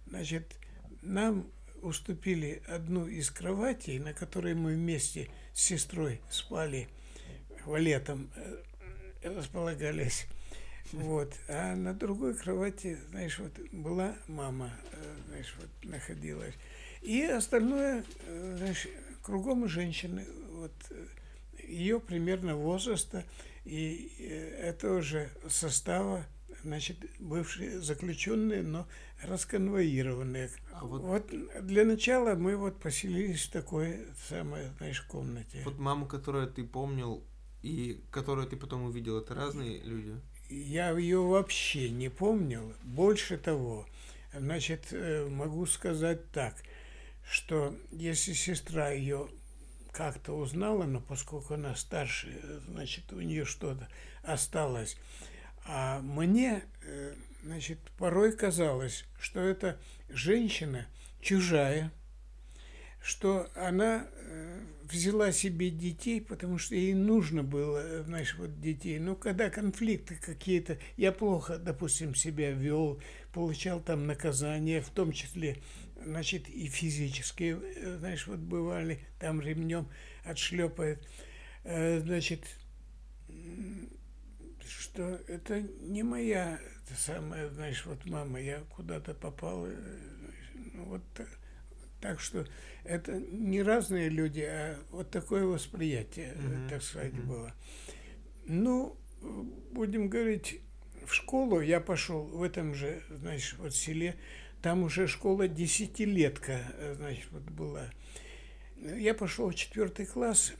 [0.06, 0.56] Значит,
[1.02, 1.46] нам
[1.82, 6.88] уступили одну из кроватей, на которой мы вместе с сестрой спали
[7.66, 8.62] летом, э,
[9.22, 10.26] располагались.
[10.92, 11.34] Вот.
[11.48, 16.54] А на другой кровати, знаешь, вот была мама, э, знаешь, вот находилась.
[17.02, 18.88] И остальное, э, знаешь,
[19.22, 21.06] кругом женщины, вот э,
[21.68, 23.24] ее примерно возраста
[23.64, 24.12] и
[24.58, 26.26] этого же состава,
[26.64, 28.88] значит, бывшие заключенные, но
[29.22, 30.50] расконвоированные.
[30.72, 31.02] А вот...
[31.02, 31.30] вот
[31.62, 35.62] для начала мы вот поселились в такой самой, знаешь, комнате.
[35.64, 37.22] Вот маму, которую ты помнил,
[37.62, 40.20] и которую ты потом увидел, это разные люди?
[40.50, 42.74] я ее вообще не помнил.
[42.82, 43.86] Больше того,
[44.34, 46.54] значит, э, могу сказать так,
[47.24, 49.28] что если сестра ее
[49.92, 53.88] как-то узнала, но поскольку она старше, значит, у нее что-то
[54.22, 54.96] осталось.
[55.64, 60.86] А мне, э, значит, порой казалось, что эта женщина
[61.20, 61.92] чужая,
[63.00, 68.98] что она э, взяла себе детей, потому что ей нужно было, знаешь, вот детей.
[68.98, 73.00] Но когда конфликты какие-то, я плохо, допустим, себя вел,
[73.32, 75.58] получал там наказания, в том числе,
[76.04, 79.88] значит, и физические, э, знаешь, вот бывали, там ремнем
[80.24, 81.06] отшлепает,
[81.64, 82.44] э, значит,
[84.66, 86.58] что это не моя,
[86.96, 89.66] самая, знаешь, вот мама, я куда-то попал,
[90.74, 91.02] ну, вот
[92.00, 92.46] так что
[92.84, 96.68] это не разные люди, а вот такое восприятие, mm-hmm.
[96.68, 97.26] так сказать, mm-hmm.
[97.26, 97.54] было.
[98.46, 98.96] Ну,
[99.72, 100.60] будем говорить,
[101.06, 104.16] в школу я пошел в этом же, значит, вот селе,
[104.62, 106.60] там уже школа десятилетка,
[106.96, 107.90] значит, вот была.
[108.76, 110.54] Я пошел в четвертый класс,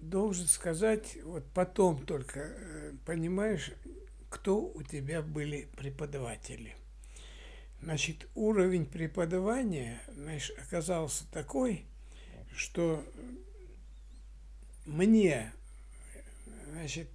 [0.00, 3.72] должен сказать, вот потом только э, понимаешь,
[4.28, 6.76] кто у тебя были преподаватели–
[7.84, 11.84] Значит, уровень преподавания значит, оказался такой,
[12.56, 13.04] что
[14.86, 15.52] мне,
[16.70, 17.08] значит,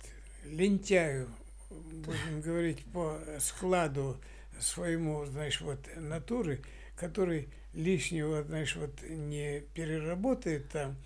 [0.45, 1.27] лентяю,
[1.71, 4.21] будем говорить по складу
[4.59, 6.61] своему, знаешь, вот натуры,
[6.95, 10.97] который лишнего, знаешь, вот не переработает там.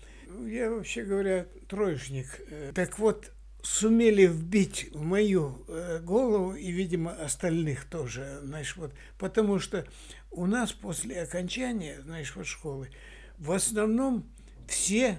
[0.46, 2.26] Я, вообще говоря, троечник.
[2.74, 3.32] Так вот,
[3.64, 9.86] сумели вбить в мою э, голову и, видимо, остальных тоже, знаешь, вот, потому что
[10.30, 12.90] у нас после окончания, знаешь, вот школы,
[13.38, 14.30] в основном
[14.68, 15.18] все,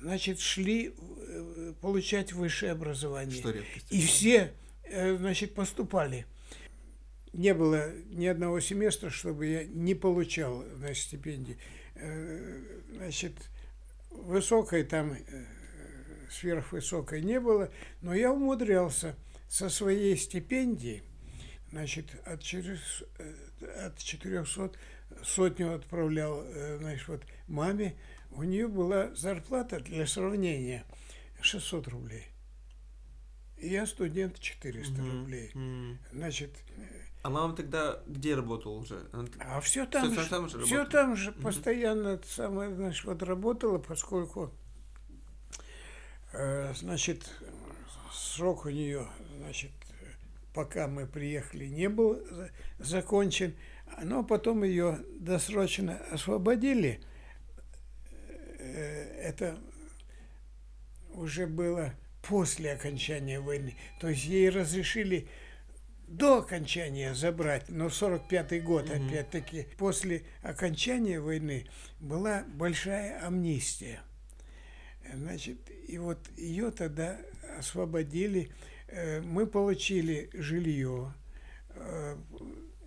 [0.00, 3.40] значит, шли э, получать высшее образование.
[3.40, 3.86] Что редкость.
[3.90, 4.52] И все,
[4.84, 6.26] э, значит, поступали.
[7.32, 11.56] Не было ни одного семестра, чтобы я не получал, значит, стипендии.
[12.94, 13.32] Значит,
[14.10, 15.16] высокой там
[16.32, 17.70] сверхвысокой не было,
[18.00, 19.16] но я умудрялся
[19.48, 21.02] со своей стипендии,
[21.70, 24.72] значит, от, через, э, от 400
[25.22, 27.96] сотню отправлял, э, значит, вот маме,
[28.30, 30.84] у нее была зарплата для сравнения
[31.40, 32.26] 600 рублей.
[33.58, 35.10] И я студент 400 mm-hmm.
[35.10, 35.50] рублей.
[35.54, 35.96] Mm-hmm.
[36.12, 36.56] Значит,
[37.22, 39.06] а мама тогда где работала уже?
[39.12, 39.28] Она...
[39.38, 41.42] А все там все же, там же, все там же mm-hmm.
[41.42, 44.61] постоянно самое, значит, вот работала, поскольку Э,
[46.32, 47.30] значит,
[48.12, 49.06] срок у нее,
[49.38, 49.70] значит,
[50.54, 52.20] пока мы приехали, не был
[52.78, 53.54] закончен,
[54.02, 57.00] но потом ее досрочно освободили.
[58.58, 59.58] Э, это
[61.14, 63.76] уже было после окончания войны.
[64.00, 65.28] То есть ей разрешили
[66.06, 69.08] до окончания забрать, но 45-й год, mm-hmm.
[69.08, 71.66] опять-таки, после окончания войны
[72.00, 74.00] была большая амнистия.
[75.14, 75.58] Значит,
[75.88, 77.18] и вот ее тогда
[77.58, 78.50] освободили.
[78.88, 81.12] Э, мы получили жилье
[81.70, 82.16] э,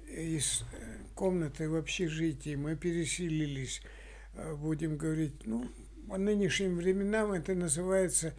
[0.09, 0.63] из
[1.13, 2.55] комнаты в общежитии.
[2.55, 3.81] Мы переселились,
[4.33, 5.69] э, будем говорить, ну,
[6.09, 8.33] по нынешним временам это называется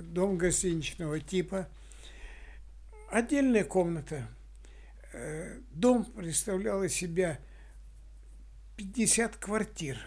[0.00, 1.68] дом гостиничного типа.
[3.10, 4.28] Отдельная комната.
[5.72, 7.40] Дом представлял из себя
[8.76, 9.98] 50 квартир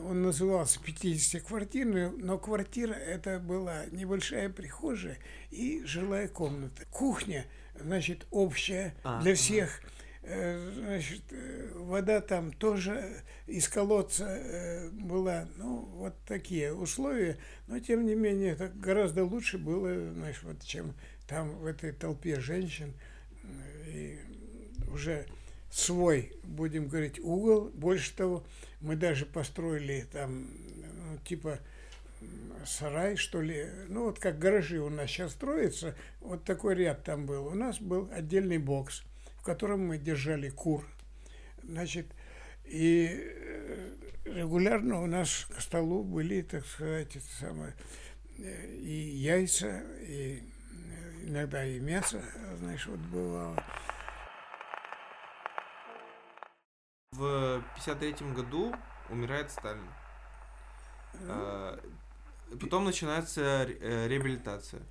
[0.00, 5.18] он назывался 50-квартирный, но квартира это была небольшая прихожая
[5.50, 6.84] и жилая комната.
[6.90, 7.46] Кухня,
[7.78, 9.80] значит, общая а, для всех.
[10.26, 15.46] Э, значит, э, вода там тоже из колодца э, была.
[15.56, 17.36] Ну, вот такие условия.
[17.66, 20.94] Но, тем не менее, это гораздо лучше было, значит, вот, чем
[21.28, 22.94] там в этой толпе женщин.
[23.88, 24.18] И
[24.90, 25.26] уже
[25.70, 27.70] свой, будем говорить, угол.
[27.74, 28.44] Больше того,
[28.80, 31.58] мы даже построили там, ну, типа,
[32.66, 33.66] сарай, что ли.
[33.88, 37.46] Ну, вот как гаражи у нас сейчас строятся, вот такой ряд там был.
[37.46, 39.02] У нас был отдельный бокс,
[39.38, 40.86] в котором мы держали кур.
[41.62, 42.06] Значит,
[42.64, 43.90] и э,
[44.24, 47.74] регулярно у нас к столу были, так сказать, это самое,
[48.38, 50.42] э, и яйца, и
[51.26, 52.22] иногда и мясо,
[52.58, 53.62] знаешь, вот бывало.
[57.16, 58.74] В 53 году
[59.08, 59.88] умирает Сталин.
[61.28, 61.78] А,
[62.60, 64.82] потом начинается э, реабилитация.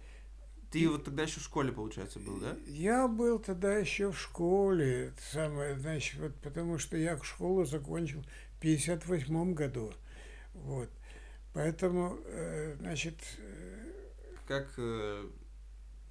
[0.71, 2.55] Ты вот тогда еще в школе, получается, был, да?
[2.65, 8.23] Я был тогда еще в школе, самое, значит, вот потому что я школу закончил
[8.55, 9.91] в 58 году.
[10.53, 10.89] Вот.
[11.53, 13.19] Поэтому, э, значит...
[13.37, 13.91] Э,
[14.47, 14.73] как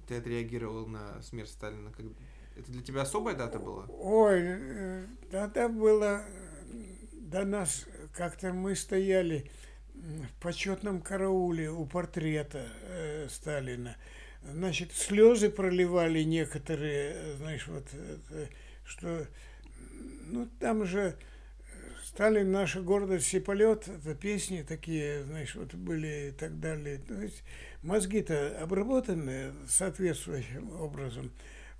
[0.07, 1.91] ты отреагировал на смерть Сталина?
[2.55, 3.85] Это для тебя особая дата была?
[3.89, 6.23] Ой, э, дата была
[7.33, 9.49] до нас как-то мы стояли
[9.95, 13.95] в почетном карауле у портрета э, Сталина.
[14.43, 18.49] Значит, слезы проливали некоторые, знаешь, вот, это,
[18.83, 19.27] что,
[20.27, 21.15] ну, там же
[22.03, 26.99] Сталин, наша гордость и полет, это песни такие, знаешь, вот были и так далее.
[26.99, 27.43] То есть
[27.81, 31.31] мозги-то обработаны соответствующим образом.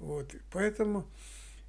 [0.04, 0.36] Вот.
[0.52, 1.08] Поэтому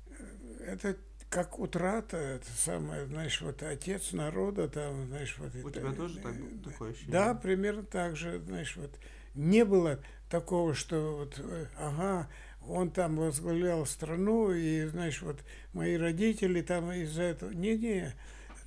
[0.09, 0.97] э, это
[1.31, 5.55] как утрата, это самое, знаешь, вот отец народа, там, знаешь, вот...
[5.55, 7.13] У это, тебя тоже так, такое ощущение?
[7.13, 8.91] Да, примерно так же, знаешь, вот
[9.35, 12.29] не было такого, что вот, э, ага,
[12.67, 15.39] он там возглавлял страну, и, знаешь, вот
[15.73, 17.51] мои родители там из-за этого...
[17.51, 18.15] Не-не,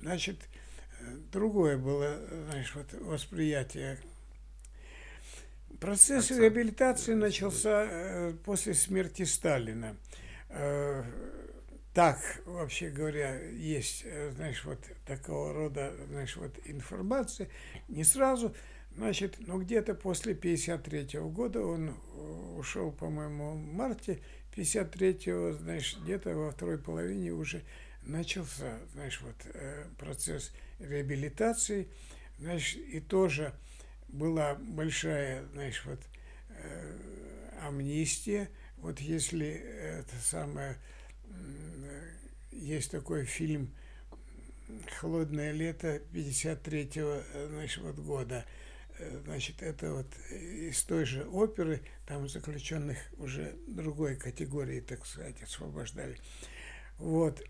[0.00, 0.36] значит,
[1.00, 3.98] э, другое было, знаешь, вот восприятие
[5.80, 6.40] Процесс Отца.
[6.40, 9.96] реабилитации начался э, после смерти Сталина.
[10.48, 11.04] Э,
[11.94, 17.48] так, вообще говоря, есть, э, знаешь, вот такого рода, знаешь, вот информация.
[17.88, 18.54] Не сразу,
[18.96, 21.94] значит, но где-то после 53 года он
[22.56, 24.20] ушел, по-моему, в марте
[24.56, 27.62] 53-го, знаешь, где-то во второй половине уже
[28.02, 29.36] начался, знаешь, вот
[29.96, 31.88] процесс реабилитации,
[32.38, 33.52] значит, и тоже
[34.08, 36.00] была большая, знаешь, вот
[36.50, 38.48] э, амнистия.
[38.78, 40.76] Вот если это самое,
[41.24, 42.10] э,
[42.52, 43.74] есть такой фильм
[44.98, 48.44] «Холодное лето» 53-го, значит, вот года,
[48.98, 55.42] э, значит, это вот из той же оперы, там заключенных уже другой категории, так сказать,
[55.42, 56.18] освобождали.
[56.98, 57.42] Вот.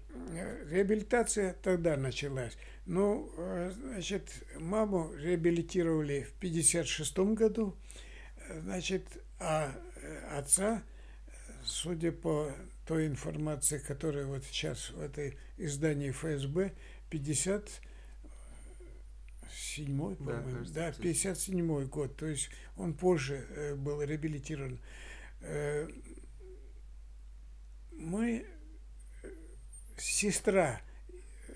[0.71, 2.57] Реабилитация тогда началась.
[2.85, 7.77] Ну, э, значит, маму реабилитировали в 56 году,
[8.63, 9.05] значит,
[9.39, 10.83] а э, отца,
[11.65, 12.51] судя по
[12.87, 16.73] той информации, которая вот сейчас в этой издании ФСБ,
[17.11, 17.69] 50
[19.53, 24.81] седьмой, по-моему, да, да, 57 год, то есть он позже э, был реабилитирован.
[27.93, 28.47] Мы
[30.01, 31.53] сестра э,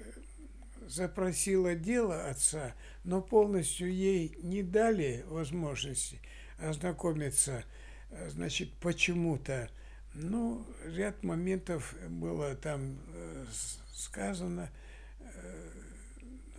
[0.86, 2.74] запросила дело отца,
[3.04, 6.20] но полностью ей не дали возможности
[6.58, 7.64] ознакомиться,
[8.10, 9.70] э, значит, почему-то.
[10.14, 13.46] Ну, ряд моментов было там э,
[13.94, 14.70] сказано.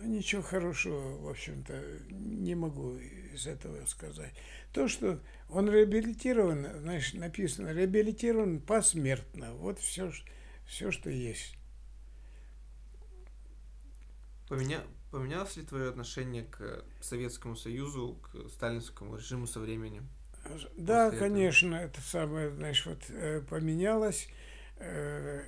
[0.00, 1.80] Ничего хорошего, в общем-то,
[2.10, 2.98] не могу
[3.32, 4.32] из этого сказать.
[4.72, 9.54] То, что он реабилитирован, значит, написано, реабилитирован посмертно.
[9.54, 10.12] Вот все,
[10.66, 11.56] все что есть.
[14.48, 14.82] Поменя...
[15.10, 20.08] Поменялось ли твое отношение к Советскому Союзу, к сталинскому режиму со временем?
[20.76, 21.88] Да, конечно, этого?
[21.88, 24.28] это самое, знаешь, вот э, поменялось,
[24.76, 25.42] э,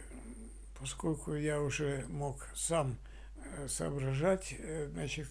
[0.79, 2.97] поскольку я уже мог сам
[3.37, 4.55] э, соображать,
[4.93, 5.29] значит,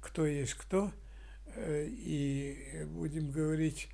[0.00, 0.90] кто есть кто,
[1.54, 3.90] и будем говорить,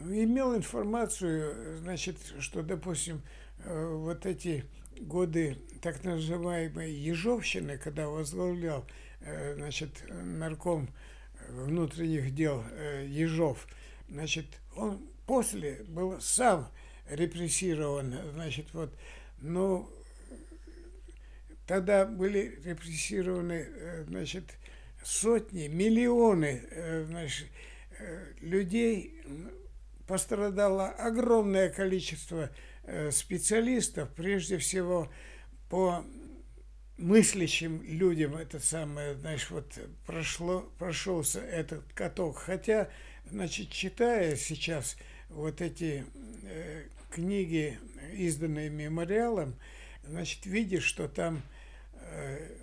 [0.00, 3.22] имел информацию, значит, что, допустим,
[3.66, 4.64] вот эти
[5.00, 8.86] годы так называемой Ежовщины, когда возглавлял,
[9.56, 10.88] значит, нарком
[11.50, 13.66] внутренних дел э, Ежов,
[14.08, 14.46] значит,
[14.76, 16.70] он после был сам
[17.08, 18.94] репрессирован, значит, вот,
[19.40, 19.90] но
[21.66, 24.44] тогда были репрессированы, э, значит,
[25.02, 27.48] сотни, миллионы, э, значит,
[28.40, 29.22] людей,
[30.06, 32.48] пострадало огромное количество
[33.12, 35.10] специалистов, прежде всего
[35.68, 36.04] по
[37.00, 42.38] мыслящим людям это самое, знаешь, вот прошло, прошелся этот каток.
[42.38, 42.90] Хотя,
[43.30, 44.96] значит, читая сейчас
[45.30, 46.04] вот эти
[46.44, 47.78] э, книги,
[48.12, 49.56] изданные мемориалом,
[50.04, 51.42] значит, видишь, что там
[51.94, 52.56] э,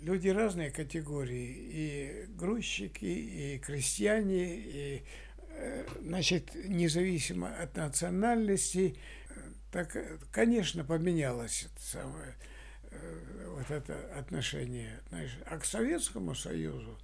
[0.00, 5.02] люди разные категории, и грузчики, и крестьяне, и,
[5.50, 8.96] э, значит, независимо от национальности,
[9.74, 9.96] так,
[10.30, 12.36] конечно, поменялось это самое
[13.48, 15.00] вот это отношение.
[15.08, 16.96] Знаешь, а к Советскому Союзу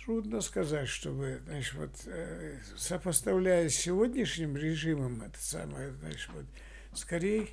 [0.00, 6.46] трудно сказать, чтобы, знаешь, вот э, сопоставляя с сегодняшним режимом, это самое, знаешь, вот
[6.92, 7.46] скорее,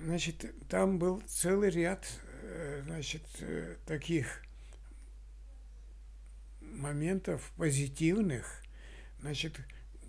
[0.00, 2.06] значит, там был целый ряд,
[2.42, 4.44] э, значит, э, таких
[6.60, 8.62] моментов позитивных,
[9.20, 9.58] значит,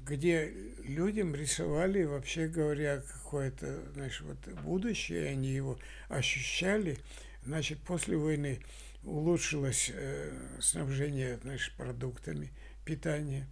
[0.06, 0.52] где
[0.84, 6.98] людям рисовали, вообще говоря, какое-то, значит, вот будущее, они его ощущали.
[7.46, 8.60] Значит, после войны
[9.04, 10.32] улучшилось э,
[10.62, 12.52] снабжение, значит, продуктами
[12.86, 13.48] питания.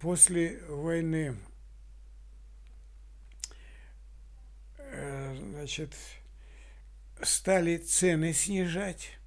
[0.00, 1.36] После войны,
[4.78, 5.94] э, значит,
[7.22, 9.19] стали цены снижать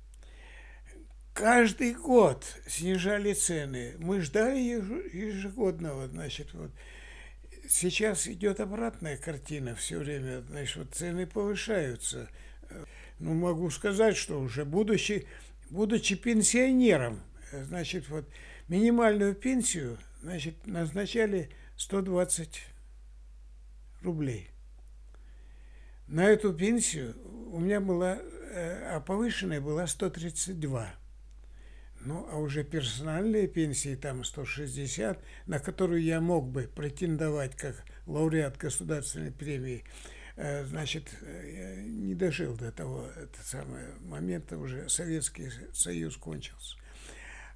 [1.34, 3.96] каждый год снижали цены.
[4.00, 6.72] Мы ждали ежегодного, значит, вот.
[7.70, 12.30] Сейчас идет обратная картина все время, значит, вот цены повышаются.
[13.20, 15.28] Ну, могу сказать, что уже будучи,
[15.70, 17.22] будучи пенсионером,
[17.54, 18.28] значит, вот
[18.68, 22.62] минимальную пенсию, значит, назначали 120
[24.02, 24.50] рублей.
[26.08, 27.16] На эту пенсию
[27.52, 30.94] у меня была, э, а повышенная была 132.
[32.06, 38.58] Ну, а уже персональные пенсии, там 160, на которую я мог бы претендовать как лауреат
[38.58, 39.86] государственной премии,
[40.36, 46.78] э, значит, я не дожил до того это самое, момента, уже Советский Союз кончился.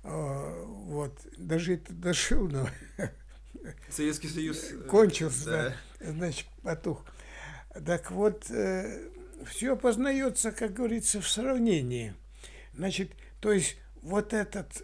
[0.04, 2.70] А, вот, даже это дожил, но...
[3.90, 4.72] Советский Союз...
[4.72, 5.76] Э, кончился, да.
[6.00, 7.06] да, значит, потух.
[7.86, 9.10] Так вот, э,
[9.46, 12.14] все познается, как говорится, в сравнении.
[12.74, 13.78] Значит, то есть
[14.08, 14.84] вот этот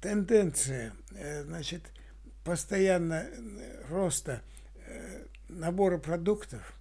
[0.00, 1.82] тенденция, э, значит,
[2.42, 4.40] постоянно э, роста
[4.86, 6.74] э, набора продуктов,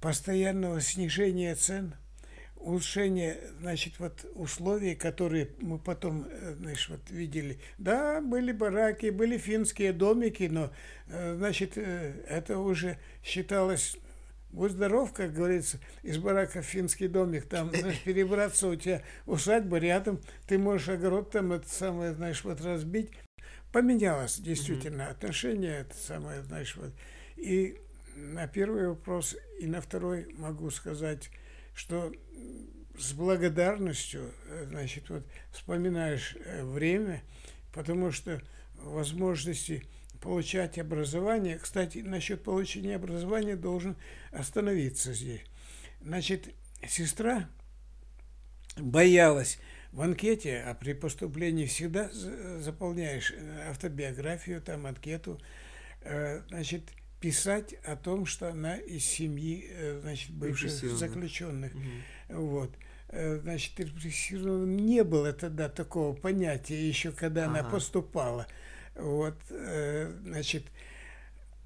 [0.00, 1.96] постоянного снижения цен,
[2.54, 6.28] улучшение, значит, вот условий, которые мы потом,
[6.58, 7.58] значит, вот видели.
[7.78, 10.72] Да, были бараки, были финские домики, но,
[11.08, 13.96] значит, это уже считалось
[14.50, 19.76] Будь здоров, как говорится, из барака в финский домик, там, знаешь, перебраться, у тебя усадьба
[19.78, 23.10] рядом, ты можешь огород там, это самое, знаешь, вот разбить.
[23.72, 25.10] Поменялось действительно mm-hmm.
[25.10, 26.92] отношение, это самое, знаешь, вот.
[27.36, 27.78] И
[28.16, 31.30] на первый вопрос, и на второй могу сказать,
[31.74, 32.12] что
[32.98, 37.22] с благодарностью, э, значит, вот вспоминаешь э, время,
[37.72, 38.40] потому что
[38.82, 39.84] возможности
[40.20, 41.58] получать образование.
[41.58, 43.96] Кстати, насчет получения образования должен
[44.32, 45.42] остановиться здесь.
[46.00, 46.54] Значит,
[46.86, 47.48] сестра
[48.76, 49.58] боялась
[49.92, 52.10] в анкете, а при поступлении всегда
[52.60, 55.40] заполняешь э, автобиографию, там анкету,
[56.02, 56.82] э, значит,
[57.20, 61.72] писать о том, что она из семьи, э, значит, бывших заключенных.
[61.74, 62.42] Угу.
[62.42, 62.70] Вот.
[63.10, 67.60] Значит, репрессированным не было тогда такого понятия, еще когда ага.
[67.60, 68.46] она поступала.
[68.98, 70.64] Вот, значит,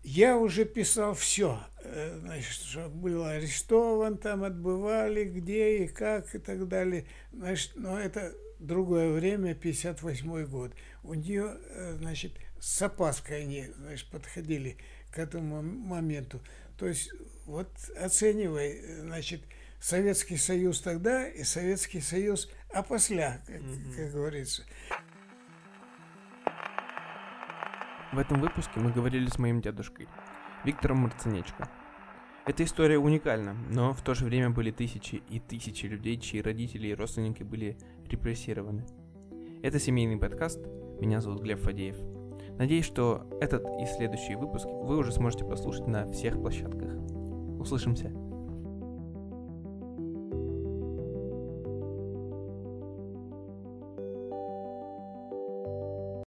[0.04, 6.38] я уже писал все, э, значит, что был арестован, там отбывали, где и как и
[6.38, 7.06] так далее.
[7.32, 10.72] Значит, но это другое время, 58 год.
[11.04, 14.76] У нее, э, значит, с опаской они, значит, подходили
[15.12, 16.40] к этому моменту.
[16.78, 17.12] То есть,
[17.46, 19.42] вот оценивай, значит,
[19.80, 23.96] Советский Союз тогда и Советский Союз опосля, как, mm-hmm.
[23.96, 24.64] как говорится.
[28.12, 30.06] В этом выпуске мы говорили с моим дедушкой,
[30.64, 31.70] Виктором Марцинечко.
[32.44, 36.88] Эта история уникальна, но в то же время были тысячи и тысячи людей, чьи родители
[36.88, 38.84] и родственники были репрессированы.
[39.62, 40.60] Это семейный подкаст.
[41.00, 41.96] Меня зовут Глеб Фадеев.
[42.58, 46.92] Надеюсь, что этот и следующие выпуски вы уже сможете послушать на всех площадках.
[47.58, 48.12] Услышимся!